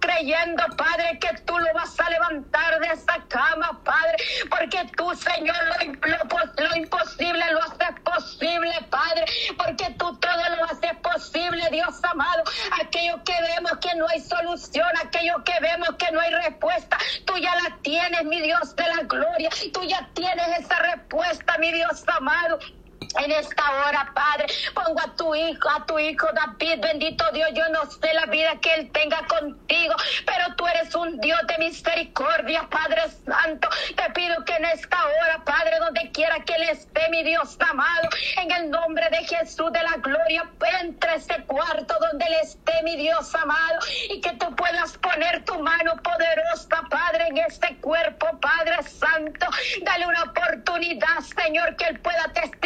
creyendo, 0.00 0.62
Padre, 0.76 1.18
que 1.20 1.28
tú 1.44 1.58
lo 1.58 1.72
vas 1.74 1.98
a 2.00 2.10
levantar 2.10 2.80
de 2.80 2.86
esa 2.88 3.22
cama, 3.28 3.80
Padre, 3.84 4.16
porque 4.50 4.90
tú, 4.96 5.14
Señor, 5.14 5.56
lo, 6.02 6.64
lo, 6.64 6.76
imposible 6.76 7.44
lo 7.52 7.62
haces 7.62 8.00
posible, 8.04 8.72
Padre, 8.90 9.24
porque 9.56 9.94
tú 9.98 10.16
todo 10.18 10.56
lo 10.56 10.64
haces 10.64 10.96
posible, 11.02 11.68
Dios 11.70 11.94
amado. 12.04 12.44
Aquello 12.82 13.22
que 13.24 13.34
vemos 13.40 13.72
que 13.80 13.94
no 13.96 14.06
hay 14.08 14.20
solución, 14.20 14.88
aquello 15.04 15.42
que 15.44 15.58
vemos 15.60 15.90
que 15.98 16.10
no 16.12 16.20
hay 16.20 16.32
respuesta, 16.32 16.98
tú 17.24 17.36
ya 17.38 17.54
la 17.56 17.76
tienes, 17.82 18.24
mi 18.24 18.40
Dios 18.40 18.74
de 18.76 18.88
la 18.88 19.02
gloria, 19.02 19.50
tú 19.72 19.82
ya 19.84 20.08
tienes 20.14 20.58
esa 20.58 20.78
respuesta, 20.78 21.58
mi 21.58 21.72
Dios 21.72 22.04
amado. 22.08 22.58
En 23.00 23.32
esta 23.32 23.62
hora, 23.70 24.10
Padre, 24.14 24.46
pongo 24.74 25.00
a 25.00 25.16
tu 25.16 25.34
hijo, 25.34 25.68
a 25.70 25.86
tu 25.86 25.98
hijo 25.98 26.26
David, 26.34 26.80
bendito 26.80 27.24
Dios, 27.32 27.48
yo 27.54 27.68
no 27.70 27.90
sé 27.90 28.12
la 28.12 28.26
vida 28.26 28.52
que 28.60 28.74
él 28.74 28.90
tenga 28.92 29.26
contigo, 29.26 29.94
pero 30.26 30.54
tú 30.56 30.66
eres 30.66 30.94
un 30.94 31.18
Dios 31.20 31.40
de 31.48 31.58
misericordia, 31.58 32.68
Padre 32.70 33.02
Santo. 33.24 33.68
Te 33.96 34.12
pido 34.12 34.44
que 34.44 34.54
en 34.54 34.66
esta 34.66 35.04
hora, 35.06 35.42
Padre, 35.44 35.78
donde 35.78 36.10
quiera 36.12 36.44
que 36.44 36.52
él 36.54 36.62
esté, 36.70 37.08
mi 37.10 37.22
Dios 37.22 37.56
amado, 37.60 38.08
en 38.36 38.50
el 38.50 38.70
nombre 38.70 39.08
de 39.10 39.24
Jesús 39.24 39.72
de 39.72 39.82
la 39.82 39.96
gloria, 39.96 40.48
entre 40.80 41.14
ese 41.14 41.42
cuarto 41.44 41.94
donde 42.00 42.24
él 42.26 42.34
esté, 42.42 42.82
mi 42.82 42.96
Dios 42.96 43.34
amado, 43.34 43.78
y 44.10 44.20
que 44.20 44.32
tú 44.34 44.54
puedas 44.54 44.96
poner 44.98 45.44
tu 45.44 45.58
mano 45.60 45.96
poderosa, 46.02 46.82
Padre, 46.90 47.28
en 47.28 47.38
este 47.38 47.76
cuerpo, 47.78 48.26
Padre 48.40 48.82
Santo. 48.82 49.46
Dale 49.82 50.06
una 50.06 50.24
oportunidad, 50.24 51.20
Señor, 51.20 51.74
que 51.76 51.86
él 51.86 52.00
pueda 52.00 52.24
testificar 52.34 52.57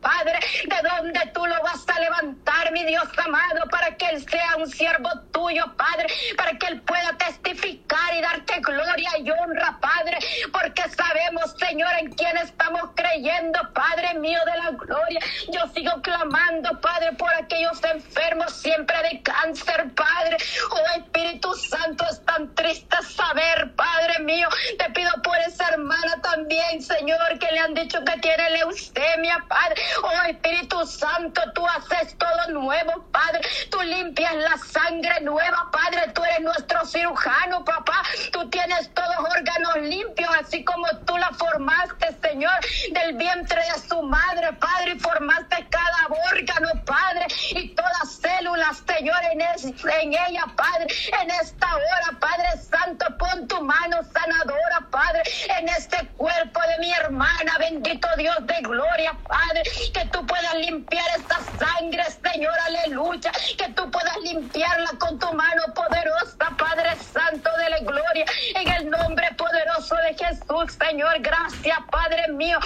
Padre, 0.00 0.38
de 0.64 0.88
donde 0.88 1.20
tú 1.32 1.46
lo 1.46 1.62
vas 1.62 1.88
a 1.88 2.00
levantar, 2.00 2.70
mi 2.72 2.84
Dios 2.84 3.08
amado, 3.16 3.66
para 3.70 3.96
que 3.96 4.06
Él 4.06 4.28
sea 4.28 4.56
un 4.56 4.68
siervo 4.68 5.08
tuyo, 5.32 5.64
Padre, 5.76 6.06
para 6.36 6.58
que 6.58 6.66
Él 6.66 6.80
pueda 6.82 7.16
testificar 7.16 7.81
y 8.14 8.20
darte 8.20 8.60
gloria 8.60 9.10
y 9.18 9.30
honra, 9.30 9.78
Padre, 9.80 10.18
porque 10.52 10.82
sabemos, 10.90 11.54
Señor, 11.58 11.92
en 11.98 12.12
quién 12.12 12.36
estamos 12.36 12.90
creyendo, 12.94 13.58
Padre 13.72 14.14
mío 14.14 14.38
de 14.44 14.58
la 14.58 14.70
gloria. 14.70 15.20
Yo 15.50 15.60
sigo 15.74 16.00
clamando, 16.02 16.80
Padre, 16.80 17.12
por 17.14 17.32
aquellos 17.34 17.82
enfermos 17.84 18.52
siempre 18.52 18.96
de 19.10 19.22
cáncer, 19.22 19.90
Padre. 19.94 20.36
Oh 20.70 20.98
Espíritu 20.98 21.54
Santo, 21.54 22.04
es 22.10 22.24
tan 22.24 22.54
triste 22.54 22.96
saber, 23.02 23.74
Padre 23.74 24.20
mío. 24.20 24.48
Te 24.78 24.90
pido 24.90 25.10
por 25.22 25.36
esa 25.38 25.68
hermana 25.68 26.20
también, 26.22 26.82
Señor, 26.82 27.38
que 27.38 27.50
le 27.52 27.58
han 27.58 27.74
dicho 27.74 27.98
que 28.04 28.18
tiene 28.20 28.50
leucemia, 28.50 29.44
Padre. 29.48 29.82
Oh 30.02 30.22
Espíritu 30.28 30.84
Santo, 30.86 31.40
tú 31.54 31.66
haces 31.66 32.16
todo 32.18 32.48
nuevo, 32.50 33.04
Padre. 33.12 33.40
Tú 33.70 33.80
limpias 33.82 34.34
la 34.34 34.56
sangre 34.58 35.20
nueva, 35.22 35.70
Padre. 35.70 36.12
Tú 36.14 36.24
eres 36.24 36.40
nuestro 36.40 36.84
cirujano, 36.86 37.64
papá. 37.64 38.01
Tú 38.32 38.48
tienes 38.50 38.92
todos 38.94 39.16
órganos 39.18 39.76
limpios, 39.82 40.30
así 40.40 40.64
como 40.64 40.86
tú 41.06 41.16
la 41.18 41.30
formaste, 41.32 42.08
Señor, 42.22 42.52
del 42.92 43.16
vientre 43.16 43.60
de 43.72 43.80
su 43.88 44.02
madre, 44.02 44.52
Padre, 44.54 44.92
y 44.94 45.00
formaste 45.00 45.66
cada 45.70 46.06
órgano, 46.30 46.68
Padre, 46.84 47.26
y 47.50 47.74
todas 47.74 48.20
células, 48.20 48.82
Señor, 48.86 49.18
en, 49.32 49.40
en 49.40 50.12
ella, 50.12 50.44
Padre. 50.56 50.86
En 51.22 51.30
esta 51.30 51.66
hora, 51.74 52.18
Padre 52.20 52.48
Santo, 52.70 53.06
pon 53.18 53.46
tu 53.48 53.60
mano 53.62 53.98
sanadora, 54.02 54.88
Padre, 54.90 55.22
en 55.58 55.68
este 55.68 56.08
cuerpo 56.16 56.60
de 56.60 56.78
mi 56.80 56.92
hermana, 56.92 57.56
bendito 57.58 58.08
Dios 58.16 58.36
de 58.42 58.60
gloria, 58.62 59.18
Padre, 59.26 59.62
que 59.94 60.06
tú 60.08 60.26
puedas 60.26 60.54
limpiar 60.54 61.04
esta 61.16 61.36
sangre, 61.40 62.04
Señor, 62.32 62.54
aleluya, 62.66 63.32
que 63.58 63.72
tú 63.74 63.90
puedas 63.90 64.16
limpiarla 64.22 64.90
con 64.98 65.18
tu 65.18 65.32
mano 65.34 65.62
poderosa, 65.74 66.56
Padre 66.58 66.96
Santo 66.98 67.50
de 67.58 67.70
la 67.70 67.78
gloria, 67.92 68.24
en 68.54 68.68
el 68.68 68.90
nombre 68.90 69.28
poderoso 69.36 69.94
de 69.96 70.14
Jesús, 70.14 70.78
Señor, 70.80 71.20
gracias, 71.20 71.78
Padre 71.90 72.32
mío 72.32 72.58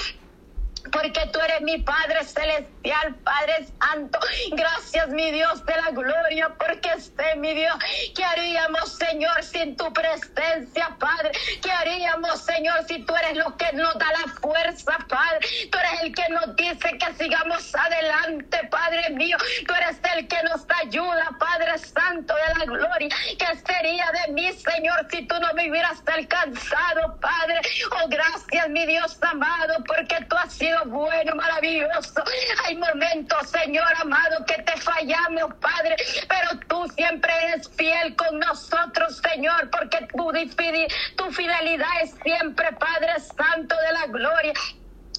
porque 0.92 1.26
tú 1.32 1.40
eres 1.40 1.60
mi 1.62 1.78
Padre 1.78 2.24
celestial, 2.24 3.14
Padre 3.24 3.66
Santo. 3.80 4.18
Gracias, 4.52 5.08
mi 5.08 5.30
Dios 5.30 5.64
de 5.64 5.76
la 5.76 5.90
gloria, 5.90 6.54
porque 6.58 6.90
esté, 6.96 7.36
mi 7.36 7.54
Dios. 7.54 7.74
¿Qué 8.14 8.24
haríamos, 8.24 8.96
Señor, 8.96 9.42
sin 9.42 9.76
tu 9.76 9.92
presencia, 9.92 10.96
Padre? 10.98 11.32
¿Qué 11.62 11.70
haríamos, 11.70 12.42
Señor, 12.42 12.84
si 12.86 13.04
tú 13.04 13.14
eres 13.16 13.36
lo 13.36 13.56
que 13.56 13.72
nos 13.72 13.98
da 13.98 14.06
la 14.12 14.32
fuerza, 14.40 14.98
Padre? 15.08 15.40
Tú 15.70 15.78
eres 15.78 16.02
el 16.02 16.14
que 16.14 16.28
nos 16.30 16.56
dice 16.56 16.98
que 16.98 17.14
sigamos 17.14 17.74
adelante, 17.74 18.58
Padre 18.70 19.10
mío. 19.10 19.36
Tú 19.66 19.74
eres 19.74 19.98
el 20.14 20.28
que 20.28 20.42
nos 20.44 20.64
ayuda, 20.82 21.30
Padre 21.38 21.78
Santo 21.78 22.34
de 22.34 22.58
la 22.58 22.64
gloria. 22.64 23.08
¿Qué 23.38 23.46
sería 23.66 24.10
de 24.24 24.32
mí, 24.32 24.52
Señor, 24.52 25.06
si 25.10 25.26
tú 25.26 25.34
no 25.40 25.52
me 25.54 25.70
hubieras 25.70 26.02
alcanzado, 26.06 27.18
Padre? 27.20 27.60
Oh, 27.90 28.08
gracias, 28.08 28.68
mi 28.70 28.86
Dios 28.86 29.18
amado, 29.22 29.74
porque 29.86 30.24
tú 30.28 30.36
has 30.36 30.52
sido 30.52 30.75
bueno, 30.86 31.34
maravilloso. 31.34 32.22
Hay 32.64 32.76
momentos, 32.76 33.50
Señor 33.50 33.86
amado, 34.00 34.44
que 34.46 34.62
te 34.62 34.76
fallamos, 34.80 35.54
Padre, 35.60 35.96
pero 36.28 36.60
tú 36.68 36.88
siempre 36.94 37.32
eres 37.44 37.68
fiel 37.76 38.14
con 38.16 38.38
nosotros, 38.38 39.20
Señor, 39.32 39.70
porque 39.70 40.06
tu, 40.14 40.32
tu 41.16 41.32
fidelidad 41.32 42.02
es 42.02 42.14
siempre, 42.22 42.72
Padre 42.72 43.20
Santo 43.20 43.74
de 43.76 43.92
la 43.92 44.06
gloria. 44.06 44.52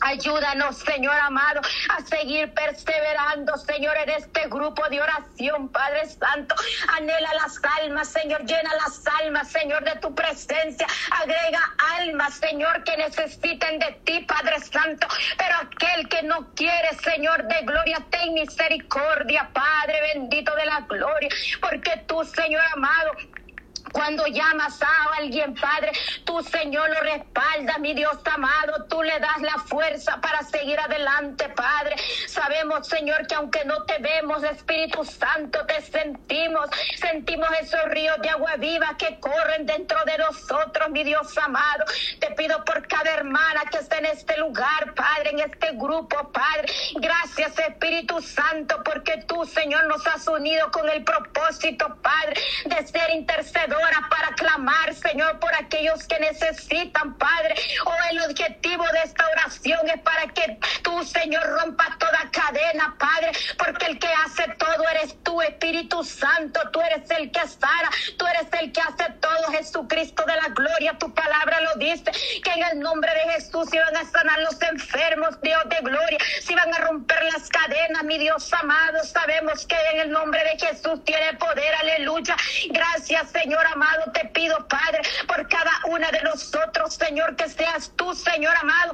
Ayúdanos, 0.02 0.78
Señor 0.78 1.16
amado, 1.20 1.62
a 1.90 2.02
seguir 2.06 2.54
perseverando, 2.54 3.58
Señor, 3.58 3.98
en 3.98 4.10
este 4.12 4.48
grupo 4.48 4.88
de 4.90 5.02
oración, 5.02 5.70
Padre 5.70 6.08
Santo. 6.08 6.56
Anhela 6.96 7.34
las 7.34 7.60
almas, 7.82 8.08
Señor, 8.10 8.46
llena 8.46 8.72
las 8.76 9.02
almas, 9.22 9.52
Señor, 9.52 9.84
de 9.84 9.96
tu 10.00 10.14
presencia. 10.14 10.86
Agrega 11.12 11.60
almas, 12.00 12.36
Señor, 12.36 12.84
que 12.84 12.96
necesiten 12.98 13.80
de 13.80 13.92
ti, 14.04 14.20
Padre 14.22 14.60
Santo. 14.60 15.08
Pero 15.38 15.56
aquel 15.62 16.08
que 16.10 16.24
no 16.24 16.54
quiere, 16.54 16.96
Señor, 17.04 17.44
de 17.48 17.62
gloria, 17.64 18.06
ten 18.12 18.34
misericordia, 18.34 19.50
Padre 19.54 20.02
bendito 20.14 20.54
de 20.56 20.66
la 20.66 20.82
gloria. 20.82 21.30
Porque 21.60 22.04
tú, 22.08 22.24
Señor 22.24 22.64
amado, 22.76 23.12
Cuando 23.92 24.26
llamas 24.28 24.82
a 24.82 25.18
alguien, 25.18 25.54
Padre, 25.56 25.92
tú, 26.26 26.42
Señor, 26.44 26.90
lo 26.90 27.00
respaldas, 27.02 27.80
mi 27.80 27.94
Dios 27.94 28.18
amado. 28.26 28.86
Tú 28.90 29.02
le 29.02 29.20
das 29.20 29.42
la 29.42 29.58
fuerza 29.60 30.20
para 30.22 30.42
seguir 30.44 30.80
adelante, 30.80 31.50
Padre. 31.50 31.96
Sabemos, 32.28 32.88
Señor, 32.88 33.26
que 33.28 33.36
aunque 33.36 33.64
no 33.66 33.84
te 33.84 33.98
vemos, 34.00 34.44
Espíritu 34.44 35.04
Santo, 35.06 35.66
te 35.66 35.82
sentimos. 35.82 36.70
Sentimos 37.00 37.50
esos 37.62 37.84
ríos 37.86 38.20
de 38.22 38.30
agua 38.30 38.56
viva 38.58 38.96
que 38.98 39.20
corren 39.20 39.66
dentro 39.66 39.98
de 40.06 40.18
nosotros, 40.18 40.90
mi 40.90 41.04
Dios 41.04 41.38
amado. 41.38 41.86
Te 42.20 42.32
pido 42.32 42.64
por 42.66 42.88
cada 42.88 43.12
hermana 43.14 43.64
que 43.72 43.78
está 43.78 43.98
en 43.98 44.08
este 44.08 44.38
lugar, 44.38 44.94
Padre, 44.96 45.32
en 45.32 45.40
este 45.40 45.72
grupo, 45.74 46.32
Padre. 46.32 46.72
Gracias, 46.96 47.58
Espíritu 47.60 48.22
Santo, 48.22 48.82
porque 48.84 49.24
tú, 49.28 49.46
Señor, 49.46 49.86
nos 49.88 50.06
has 50.08 50.28
unido 50.28 50.70
con 50.72 50.90
el 50.90 51.04
propósito, 51.04 51.98
Padre, 52.02 52.42
de 52.66 52.88
ser 52.88 53.10
intercedor 53.12 53.77
para 54.10 54.34
clamar, 54.36 54.94
Señor, 54.94 55.40
por 55.40 55.54
aquellos 55.56 56.04
que 56.06 56.20
necesitan, 56.20 57.18
Padre. 57.18 57.56
Oh, 57.86 57.94
el 58.12 58.22
objetivo 58.22 58.86
de 58.94 59.00
esta 59.04 59.28
oración 59.30 59.80
es 59.90 60.02
para 60.02 60.28
que 60.28 60.60
tú, 60.84 61.04
Señor, 61.04 61.44
rompas 61.62 61.98
toda 61.98 62.30
cadena, 62.32 62.96
Padre, 62.98 63.32
porque 63.58 63.86
el 63.88 64.00
que 64.00 64.08
hace 64.08 64.48
todo 64.58 64.88
eres 64.90 65.16
tú, 65.24 65.42
Espíritu 65.42 66.04
Santo. 66.04 66.60
Tú 66.72 66.82
eres 66.82 67.10
el 67.12 67.32
que 67.32 67.48
sana, 67.48 67.90
tú 68.18 68.26
eres 68.28 68.48
el 68.60 68.72
que 68.72 68.82
hace 68.82 69.12
todo, 69.20 69.52
Jesucristo 69.52 70.24
de 70.26 70.36
la 70.36 70.50
gloria. 70.50 70.98
Tu 70.98 71.14
palabra 71.14 71.62
lo 71.62 71.76
dice, 71.76 72.12
que 72.44 72.52
en 72.52 72.64
el 72.64 72.80
nombre 72.80 73.12
de 73.14 73.34
Jesús 73.34 73.74
iban 73.74 73.96
a 73.96 74.06
sanar 74.06 74.40
los 74.40 74.62
enfermos, 74.62 75.40
Dios 75.42 75.62
de 75.70 75.78
gloria, 75.82 76.18
si 76.42 76.56
van 76.56 76.74
a 76.74 76.80
romper 76.80 77.24
las 77.26 77.50
cadenas, 77.50 78.04
mi 78.04 78.18
Dios 78.18 78.52
amado. 78.54 79.04
Sabemos 79.04 79.66
que 79.66 79.76
en 79.94 80.02
el 80.02 80.12
nombre 80.12 80.44
de 80.44 80.68
Jesús 80.68 81.04
tiene 81.04 81.34
poder, 81.34 81.76
aleluya. 81.76 82.36
Gracias, 82.70 83.30
Señor 83.32 83.67
amado, 83.74 84.12
te 84.14 84.26
pido, 84.30 84.68
Padre, 84.68 85.02
por 85.28 85.48
cada 85.48 85.72
una 85.88 86.12
de 86.12 86.22
nosotros, 86.24 86.96
Señor, 86.96 87.36
que 87.36 87.50
seas 87.50 87.92
tú, 87.96 88.14
Señor 88.14 88.56
amado, 88.58 88.92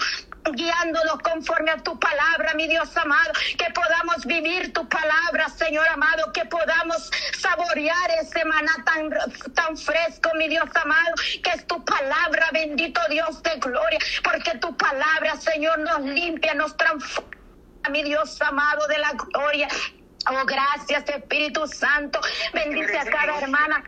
guiándonos 0.51 1.19
conforme 1.19 1.71
a 1.71 1.77
tu 1.77 1.97
palabra, 1.99 2.53
mi 2.55 2.67
Dios 2.67 2.95
amado, 2.97 3.31
que 3.57 3.71
podamos 3.71 4.25
vivir 4.25 4.73
tu 4.73 4.87
palabra, 4.89 5.49
Señor 5.49 5.87
amado, 5.87 6.31
que 6.33 6.45
podamos 6.45 7.09
saborear 7.39 8.11
ese 8.21 8.43
maná 8.45 8.73
tan, 8.85 9.09
tan 9.53 9.77
fresco, 9.77 10.31
mi 10.35 10.49
Dios 10.49 10.69
amado, 10.75 11.13
que 11.43 11.49
es 11.51 11.65
tu 11.67 11.83
palabra, 11.85 12.49
bendito 12.51 12.99
Dios 13.09 13.41
de 13.43 13.55
gloria, 13.57 13.99
porque 14.23 14.57
tu 14.57 14.75
palabra, 14.75 15.37
Señor, 15.37 15.79
nos 15.79 16.01
limpia, 16.01 16.53
nos 16.53 16.75
transforma, 16.75 17.29
mi 17.89 18.03
Dios 18.03 18.41
amado 18.41 18.87
de 18.87 18.97
la 18.97 19.11
gloria. 19.11 19.67
Oh, 20.29 20.45
gracias, 20.45 21.03
Espíritu 21.09 21.67
Santo. 21.67 22.19
Bendice 22.53 22.97
a 22.97 23.05
cada 23.05 23.39
hermana. 23.39 23.83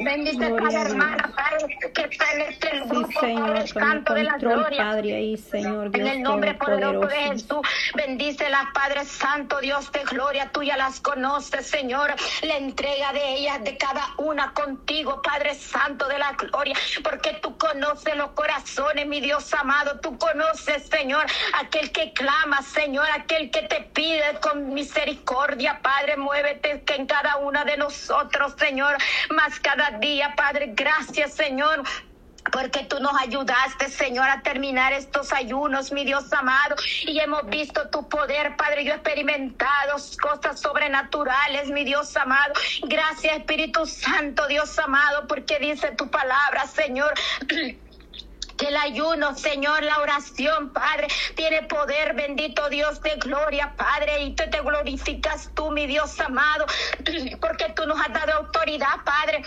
Bendice 0.00 0.44
a 0.44 0.56
cada 0.56 0.82
hermana, 0.82 1.32
Padre, 1.36 1.78
que 1.94 2.02
está 2.02 2.32
en 2.32 2.40
este 2.42 2.80
grupo, 2.80 3.08
sí, 3.08 3.18
Señor, 3.20 3.52
Padre 3.52 3.66
Santo 3.68 4.14
de 4.14 4.24
la 4.24 4.38
gloria. 4.38 4.84
Padre, 4.84 5.36
Señor, 5.36 5.90
Dios 5.90 6.08
en 6.08 6.14
el 6.14 6.22
nombre 6.22 6.54
poderoso 6.54 7.06
de. 7.06 7.16
Jesús, 7.16 7.60
bendícelas, 7.94 8.64
Padre 8.72 9.04
Santo, 9.04 9.60
Dios 9.60 9.92
de 9.92 10.02
gloria, 10.04 10.50
tú 10.52 10.62
ya 10.62 10.76
las 10.76 11.00
conoces, 11.00 11.66
Señor. 11.66 12.14
La 12.42 12.56
entrega 12.56 13.12
de 13.12 13.34
ellas, 13.34 13.62
de 13.64 13.76
cada 13.76 14.02
una 14.18 14.52
contigo, 14.54 15.20
Padre 15.22 15.54
Santo 15.54 16.08
de 16.08 16.18
la 16.18 16.32
gloria, 16.32 16.74
porque 17.04 17.38
tú 17.42 17.56
conoces 17.58 18.16
los 18.16 18.30
corazones, 18.30 19.06
mi 19.06 19.20
Dios 19.20 19.52
amado. 19.54 20.00
Tú 20.00 20.16
conoces, 20.18 20.86
Señor, 20.88 21.26
aquel 21.60 21.92
que 21.92 22.12
clama, 22.12 22.62
Señor, 22.62 23.06
aquel 23.14 23.50
que 23.50 23.62
te 23.62 23.82
pide 23.92 24.38
con 24.40 24.72
misericordia, 24.72 25.80
Padre. 25.82 26.16
Muévete 26.16 26.82
que 26.82 26.94
en 26.94 27.06
cada 27.06 27.36
una 27.36 27.64
de 27.64 27.76
nosotros, 27.76 28.54
Señor, 28.58 28.96
más 29.30 29.60
cada 29.60 29.71
día, 30.00 30.34
Padre. 30.36 30.72
Gracias, 30.74 31.34
Señor. 31.34 31.82
Porque 32.50 32.84
tú 32.84 32.98
nos 32.98 33.14
ayudaste, 33.20 33.88
Señor, 33.88 34.28
a 34.28 34.42
terminar 34.42 34.92
estos 34.92 35.32
ayunos, 35.32 35.92
mi 35.92 36.04
Dios 36.04 36.32
amado. 36.32 36.74
Y 37.02 37.18
hemos 37.20 37.46
visto 37.46 37.88
tu 37.88 38.08
poder, 38.08 38.56
Padre. 38.56 38.84
Yo 38.84 38.92
he 38.92 38.96
experimentado 38.96 39.96
cosas 40.20 40.60
sobrenaturales, 40.60 41.68
mi 41.70 41.84
Dios 41.84 42.16
amado. 42.16 42.52
Gracias, 42.82 43.36
Espíritu 43.36 43.86
Santo, 43.86 44.46
Dios 44.48 44.76
amado, 44.78 45.26
porque 45.28 45.58
dice 45.60 45.92
tu 45.92 46.10
palabra, 46.10 46.66
Señor. 46.66 47.14
Que 48.58 48.68
el 48.68 48.76
ayuno, 48.76 49.34
Señor, 49.34 49.82
la 49.82 49.98
oración, 49.98 50.72
Padre, 50.72 51.08
tiene 51.34 51.62
poder, 51.62 52.14
bendito 52.14 52.68
Dios 52.68 53.00
de 53.00 53.16
gloria, 53.16 53.74
Padre, 53.76 54.22
y 54.22 54.34
tú 54.36 54.44
te 54.50 54.60
glorificas 54.60 55.50
tú, 55.54 55.70
mi 55.70 55.86
Dios 55.86 56.20
amado, 56.20 56.66
porque 57.40 57.72
tú 57.74 57.86
nos 57.86 57.98
has 57.98 58.12
dado 58.12 58.34
autoridad, 58.34 59.02
Padre, 59.04 59.42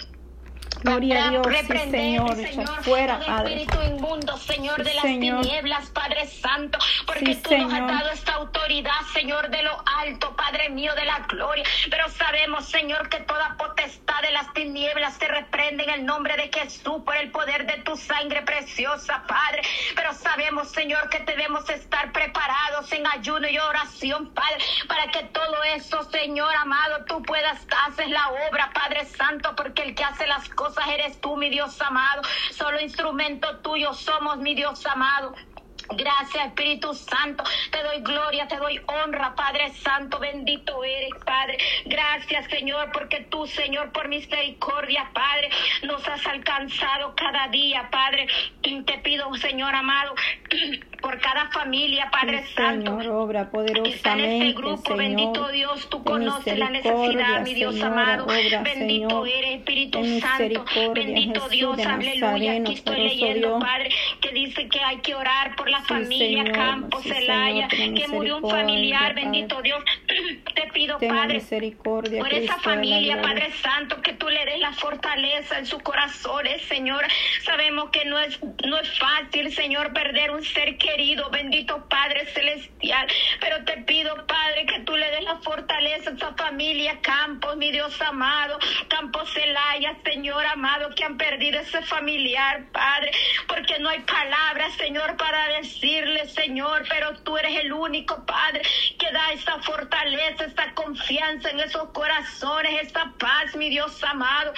Gloria 0.85 1.25
a 1.25 1.29
Dios, 1.31 1.47
sí, 1.61 1.77
Señor, 1.89 2.83
fuera, 2.83 3.19
Padre. 3.25 3.63
espíritu 3.63 3.77
inmundo, 3.95 4.37
Señor, 4.37 4.83
de 4.83 4.93
las 4.93 5.01
Señor. 5.01 5.41
tinieblas, 5.41 5.89
Padre 5.89 6.27
Santo, 6.27 6.77
porque 7.07 7.33
Sí, 7.33 7.41
tú 7.41 7.57
nos 7.57 7.73
has 7.73 7.87
dado 7.87 8.09
esta 8.11 8.33
autoridad, 8.35 8.91
Señor, 9.13 9.49
de 9.49 9.63
lo 9.63 9.83
alto, 9.99 10.35
Padre 10.35 10.69
mío, 10.69 10.93
de 10.95 11.05
la 11.05 11.19
gloria. 11.27 11.63
Pero 11.89 12.07
sabemos, 12.09 12.65
Señor, 12.65 13.09
que 13.09 13.19
toda 13.21 13.55
potestad 13.57 14.21
tinieblas 14.85 15.15
se 15.15 15.27
reprende 15.27 15.83
en 15.83 15.89
el 15.89 16.05
nombre 16.05 16.35
de 16.37 16.51
Jesús 16.53 17.01
por 17.03 17.15
el 17.15 17.31
poder 17.31 17.65
de 17.65 17.81
tu 17.81 17.97
sangre 17.97 18.43
preciosa, 18.43 19.23
Padre. 19.27 19.63
Pero 19.95 20.13
sabemos, 20.13 20.69
Señor, 20.69 21.09
que 21.09 21.19
debemos 21.19 21.67
estar 21.69 22.11
preparados 22.11 22.91
en 22.91 23.07
ayuno 23.07 23.47
y 23.47 23.57
oración, 23.57 24.31
Padre, 24.33 24.57
para 24.87 25.09
que 25.11 25.23
todo 25.23 25.63
eso, 25.75 26.03
Señor 26.11 26.53
amado, 26.55 27.03
tú 27.05 27.23
puedas 27.23 27.65
hacer 27.87 28.09
la 28.09 28.27
obra, 28.49 28.71
Padre 28.73 29.05
Santo, 29.05 29.55
porque 29.55 29.81
el 29.81 29.95
que 29.95 30.03
hace 30.03 30.27
las 30.27 30.47
cosas 30.49 30.87
eres 30.87 31.19
tú, 31.19 31.35
mi 31.35 31.49
Dios 31.49 31.81
amado. 31.81 32.21
Solo 32.51 32.79
instrumento 32.79 33.57
tuyo 33.59 33.91
somos, 33.93 34.37
mi 34.37 34.53
Dios 34.53 34.85
amado. 34.85 35.33
Gracias, 35.89 36.47
Espíritu 36.47 36.93
Santo. 36.93 37.43
Te 37.71 37.83
doy 37.83 38.01
gloria, 38.01 38.47
te 38.47 38.57
doy 38.57 38.79
honra, 38.87 39.35
Padre 39.35 39.71
Santo. 39.73 40.19
Bendito 40.19 40.83
eres, 40.83 41.11
Padre. 41.25 41.57
Gracias, 41.85 42.45
Señor, 42.49 42.91
porque 42.91 43.21
tú, 43.29 43.45
Señor, 43.47 43.91
por 43.91 44.07
misericordia, 44.07 45.09
Padre, 45.13 45.49
nos 45.83 46.07
has 46.07 46.25
alcanzado 46.25 47.13
cada 47.15 47.47
día, 47.49 47.87
Padre. 47.91 48.27
Te 48.61 48.97
pido, 48.99 49.33
Señor 49.35 49.73
amado, 49.75 50.15
por 51.01 51.19
cada 51.19 51.49
familia, 51.51 52.09
Padre 52.11 52.43
Sí, 52.47 52.53
Santo 52.55 52.97
Señor, 52.97 53.15
obra 53.15 53.49
que 53.51 53.89
está 53.89 54.13
en 54.13 54.19
este 54.21 54.53
poderosamente, 54.53 54.53
grupo, 54.53 54.95
bendito. 54.95 55.47
Dios, 55.49 55.89
tú 55.89 56.03
conoces 56.03 56.57
la 56.57 56.69
necesidad, 56.69 57.41
mi 57.41 57.53
Dios 57.53 57.81
amado, 57.81 58.25
obra, 58.25 58.61
bendito 58.63 59.09
Señor. 59.09 59.27
eres, 59.29 59.59
Espíritu 59.59 60.19
Santo, 60.19 60.65
bendito 60.93 61.41
Jesús 61.41 61.49
Dios, 61.51 61.85
aleluya, 61.85 62.53
aquí 62.53 62.73
estoy 62.73 62.95
leyendo, 62.95 63.47
Dios. 63.47 63.63
Padre, 63.63 63.89
que 64.21 64.31
dice 64.31 64.67
que 64.67 64.79
hay 64.79 64.97
que 64.97 65.15
orar 65.15 65.55
por 65.55 65.69
la 65.69 65.74
Familia 65.83 66.51
Campos, 66.51 67.03
Celaya, 67.03 67.67
que 67.67 68.07
murió 68.07 68.37
un 68.37 68.49
familiar, 68.49 69.13
bendito 69.15 69.61
Dios, 69.61 69.83
te 70.55 70.67
pido, 70.71 70.97
Tenga 70.97 71.21
Padre, 71.21 71.35
misericordia, 71.35 72.19
por 72.19 72.33
esa 72.33 72.53
Cristo 72.53 72.69
familia. 72.69 73.21
Padre 73.21 73.51
Santo, 73.61 74.01
que 74.01 74.13
tú 74.13 74.29
le 74.29 74.45
des 74.45 74.59
la 74.59 74.73
fortaleza 74.73 75.59
en 75.59 75.65
sus 75.65 75.81
corazones, 75.83 76.61
Señor. 76.63 77.05
Sabemos 77.43 77.89
que 77.91 78.05
no 78.05 78.17
es, 78.19 78.39
no 78.65 78.79
es 78.79 78.97
fácil, 78.97 79.53
Señor, 79.53 79.93
perder 79.93 80.31
un 80.31 80.43
ser 80.43 80.77
querido, 80.77 81.29
bendito 81.29 81.87
Padre 81.87 82.25
Celestial. 82.27 83.07
Pero 83.39 83.63
te 83.65 83.77
pido, 83.83 84.25
Padre, 84.25 84.65
que 84.65 84.79
tú 84.81 84.95
le 84.95 85.09
des 85.11 85.23
la 85.23 85.37
fortaleza 85.37 86.09
a 86.09 86.13
esa 86.13 86.33
familia, 86.35 86.99
Campos, 87.01 87.57
mi 87.57 87.71
Dios 87.71 88.01
amado, 88.01 88.57
Campos 88.87 89.31
Celaya, 89.33 89.97
Señor 90.03 90.45
amado, 90.45 90.89
que 90.95 91.03
han 91.03 91.17
perdido 91.17 91.59
ese 91.59 91.81
familiar, 91.81 92.65
Padre, 92.71 93.11
porque 93.47 93.77
no 93.79 93.89
hay 93.89 93.99
palabras, 93.99 94.73
Señor, 94.75 95.17
para 95.17 95.47
decirle, 95.59 96.27
Señor, 96.29 96.83
pero 96.89 97.13
tú 97.23 97.37
eres 97.37 97.57
el 97.57 97.73
único, 97.73 98.25
Padre, 98.25 98.61
que 98.97 99.11
da 99.11 99.31
esa 99.33 99.59
fortaleza, 99.59 100.44
esa 100.45 100.73
confianza 100.73 101.49
en 101.49 101.59
esos 101.59 101.89
corazones, 101.89 102.87
esa 102.87 103.13
paz, 103.17 103.55
mi 103.55 103.69
Dios 103.69 104.03
amado. 104.03 104.53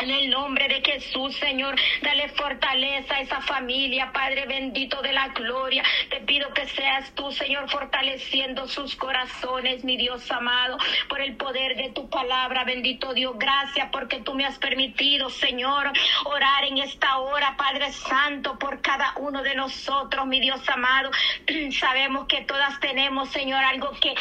En 0.00 0.10
el 0.10 0.30
nombre 0.30 0.66
de 0.68 0.80
Jesús, 0.80 1.36
Señor, 1.36 1.76
dale 2.00 2.28
fortaleza 2.30 3.14
a 3.14 3.20
esa 3.20 3.40
familia, 3.42 4.10
Padre 4.12 4.46
bendito 4.46 5.00
de 5.02 5.12
la 5.12 5.28
gloria. 5.28 5.84
Te 6.08 6.20
pido 6.20 6.52
que 6.54 6.66
seas 6.66 7.14
tú, 7.14 7.30
Señor, 7.30 7.70
fortaleciendo 7.70 8.66
sus 8.68 8.96
corazones, 8.96 9.84
mi 9.84 9.96
Dios 9.96 10.28
amado, 10.30 10.78
por 11.08 11.20
el 11.20 11.36
poder 11.36 11.76
de 11.76 11.90
tu 11.90 12.08
palabra, 12.08 12.64
bendito 12.64 13.12
Dios. 13.12 13.34
Gracias 13.38 13.90
porque 13.92 14.20
tú 14.20 14.34
me 14.34 14.46
has 14.46 14.58
permitido, 14.58 15.30
Señor, 15.30 15.92
orar 16.24 16.64
en 16.64 16.78
esta 16.78 17.18
hora, 17.18 17.56
Padre 17.56 17.92
Santo, 17.92 18.58
por 18.58 18.80
cada 18.80 19.12
uno 19.18 19.42
de 19.42 19.54
nosotros, 19.54 20.26
mi 20.26 20.40
Dios 20.40 20.68
amado. 20.68 21.10
Sabemos 21.78 22.26
que 22.26 22.40
todas 22.42 22.80
tenemos, 22.80 23.28
Señor, 23.28 23.62
algo 23.62 23.92
que 24.00 24.14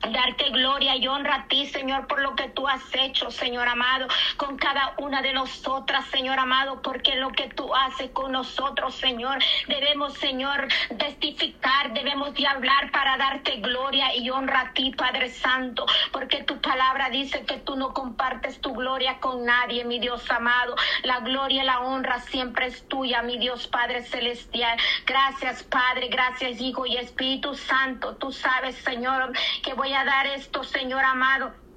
Darte 0.00 0.50
gloria 0.50 0.96
y 0.96 1.08
honra 1.08 1.34
a 1.34 1.48
ti, 1.48 1.66
Señor, 1.66 2.06
por 2.06 2.20
lo 2.20 2.36
que 2.36 2.48
tú 2.50 2.68
has 2.68 2.82
hecho, 2.94 3.30
Señor 3.30 3.66
amado, 3.68 4.06
con 4.36 4.56
cada 4.56 4.94
una 4.98 5.22
de 5.22 5.32
nosotras, 5.32 6.06
Señor 6.06 6.38
amado, 6.38 6.80
porque 6.82 7.16
lo 7.16 7.30
que 7.30 7.48
tú 7.48 7.74
haces 7.74 8.10
con 8.10 8.32
nosotros, 8.32 8.94
Señor, 8.94 9.38
debemos, 9.66 10.14
Señor, 10.14 10.68
testificar, 10.96 11.92
debemos 11.92 12.32
de 12.34 12.46
hablar 12.46 12.90
para 12.92 13.16
darte 13.16 13.56
gloria 13.56 14.14
y 14.14 14.30
honra 14.30 14.60
a 14.60 14.72
ti, 14.72 14.92
Padre 14.92 15.30
Santo, 15.30 15.84
porque 16.12 16.44
tu 16.44 16.60
palabra 16.60 17.10
dice 17.10 17.44
que 17.44 17.58
tú 17.58 17.76
no 17.76 17.92
compartes 17.92 18.60
tu 18.60 18.72
gloria 18.74 19.18
con 19.18 19.44
nadie, 19.44 19.84
mi 19.84 19.98
Dios 19.98 20.30
amado. 20.30 20.76
La 21.02 21.20
gloria 21.20 21.62
y 21.62 21.66
la 21.66 21.80
honra 21.80 22.20
siempre 22.20 22.66
es 22.66 22.86
tuya, 22.88 23.22
mi 23.22 23.38
Dios 23.38 23.66
Padre 23.66 24.04
Celestial. 24.04 24.78
Gracias, 25.06 25.64
Padre, 25.64 26.08
gracias, 26.08 26.60
Hijo 26.60 26.86
y 26.86 26.96
Espíritu 26.96 27.54
Santo. 27.54 28.16
Tú 28.16 28.32
sabes, 28.32 28.76
Señor, 28.76 29.32
que 29.62 29.74
voy 29.74 29.87
a 29.94 30.04
dar 30.04 30.26
esto, 30.26 30.64
Señor 30.64 31.04
amado 31.04 31.67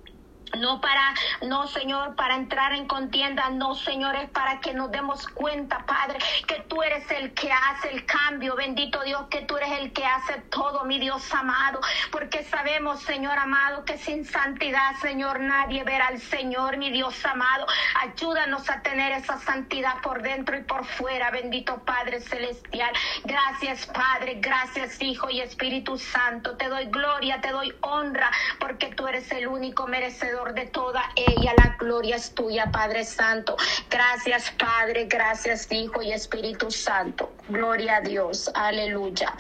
no 0.58 0.82
para, 0.82 1.14
no 1.44 1.68
Señor, 1.68 2.16
para 2.16 2.36
entrar 2.36 2.74
en 2.74 2.88
contienda, 2.88 3.50
no 3.50 3.76
Señor, 3.76 4.16
es 4.16 4.30
para 4.30 4.60
que 4.60 4.74
nos 4.74 4.92
demos 4.92 5.28
cuenta, 5.28 5.86
Padre, 5.86 6.20
que 6.48 6.64
tú 6.68 6.84
eres 6.84 7.10
el 7.12 7.34
que 7.34 7.52
hace 7.52 7.92
el 7.92 8.06
cambio, 8.06 8.56
bendito 8.56 9.02
Dios, 9.04 9.24
que 9.30 9.42
tú 9.42 9.58
eres 9.58 9.72
el 9.80 9.94
que 9.94 10.06
hace 10.06 10.42
todo, 10.50 10.86
mi 10.86 11.00
Dios 11.00 11.34
amado, 11.34 11.80
porque 12.12 12.44
sabemos, 12.44 13.02
Señor 13.02 13.38
amado, 13.38 13.86
que 13.86 13.98
sin 13.98 14.26
santidad, 14.26 14.96
Señor, 15.02 15.40
nadie 15.40 15.84
verá 15.84 16.08
al 16.08 16.20
Señor, 16.20 16.78
mi 16.78 16.92
Dios 16.92 17.26
amado. 17.26 17.66
Ayúdanos 18.02 18.70
a 18.70 18.82
tener 18.82 19.12
esa 19.14 19.40
santidad 19.40 20.02
por 20.02 20.22
dentro 20.22 20.58
y 20.58 20.64
por 20.64 20.86
fuera, 20.86 21.32
bendito 21.32 21.84
Padre 21.84 22.22
Celestial. 22.22 22.92
Gracias, 23.24 23.86
Padre, 23.88 24.40
gracias, 24.40 25.02
Hijo 25.02 25.30
y 25.30 25.42
Espíritu 25.42 25.98
Santo. 25.98 26.58
Te 26.58 26.68
doy 26.68 26.86
gloria, 26.86 27.42
te 27.42 27.50
doy 27.50 27.74
honra, 27.82 28.32
porque 28.60 28.88
tú 28.88 29.08
eres 29.08 29.32
el 29.32 29.48
único 29.48 29.88
merecedor 29.88 30.41
de 30.50 30.66
toda 30.66 31.04
ella. 31.16 31.54
La 31.58 31.76
gloria 31.80 32.16
es 32.16 32.32
tuya, 32.34 32.72
Padre 32.72 33.06
Santo. 33.06 33.56
Gracias, 33.90 34.52
Padre. 34.58 35.06
Gracias, 35.06 35.72
Hijo 35.72 36.02
y 36.02 36.12
Espíritu 36.12 36.72
Santo. 36.72 37.32
Gloria 37.48 37.98
a 37.98 38.02
Dios. 38.02 38.50
Aleluya. 38.54 39.34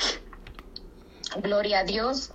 Gloria 1.41 1.79
a 1.79 1.83
Dios. 1.83 2.31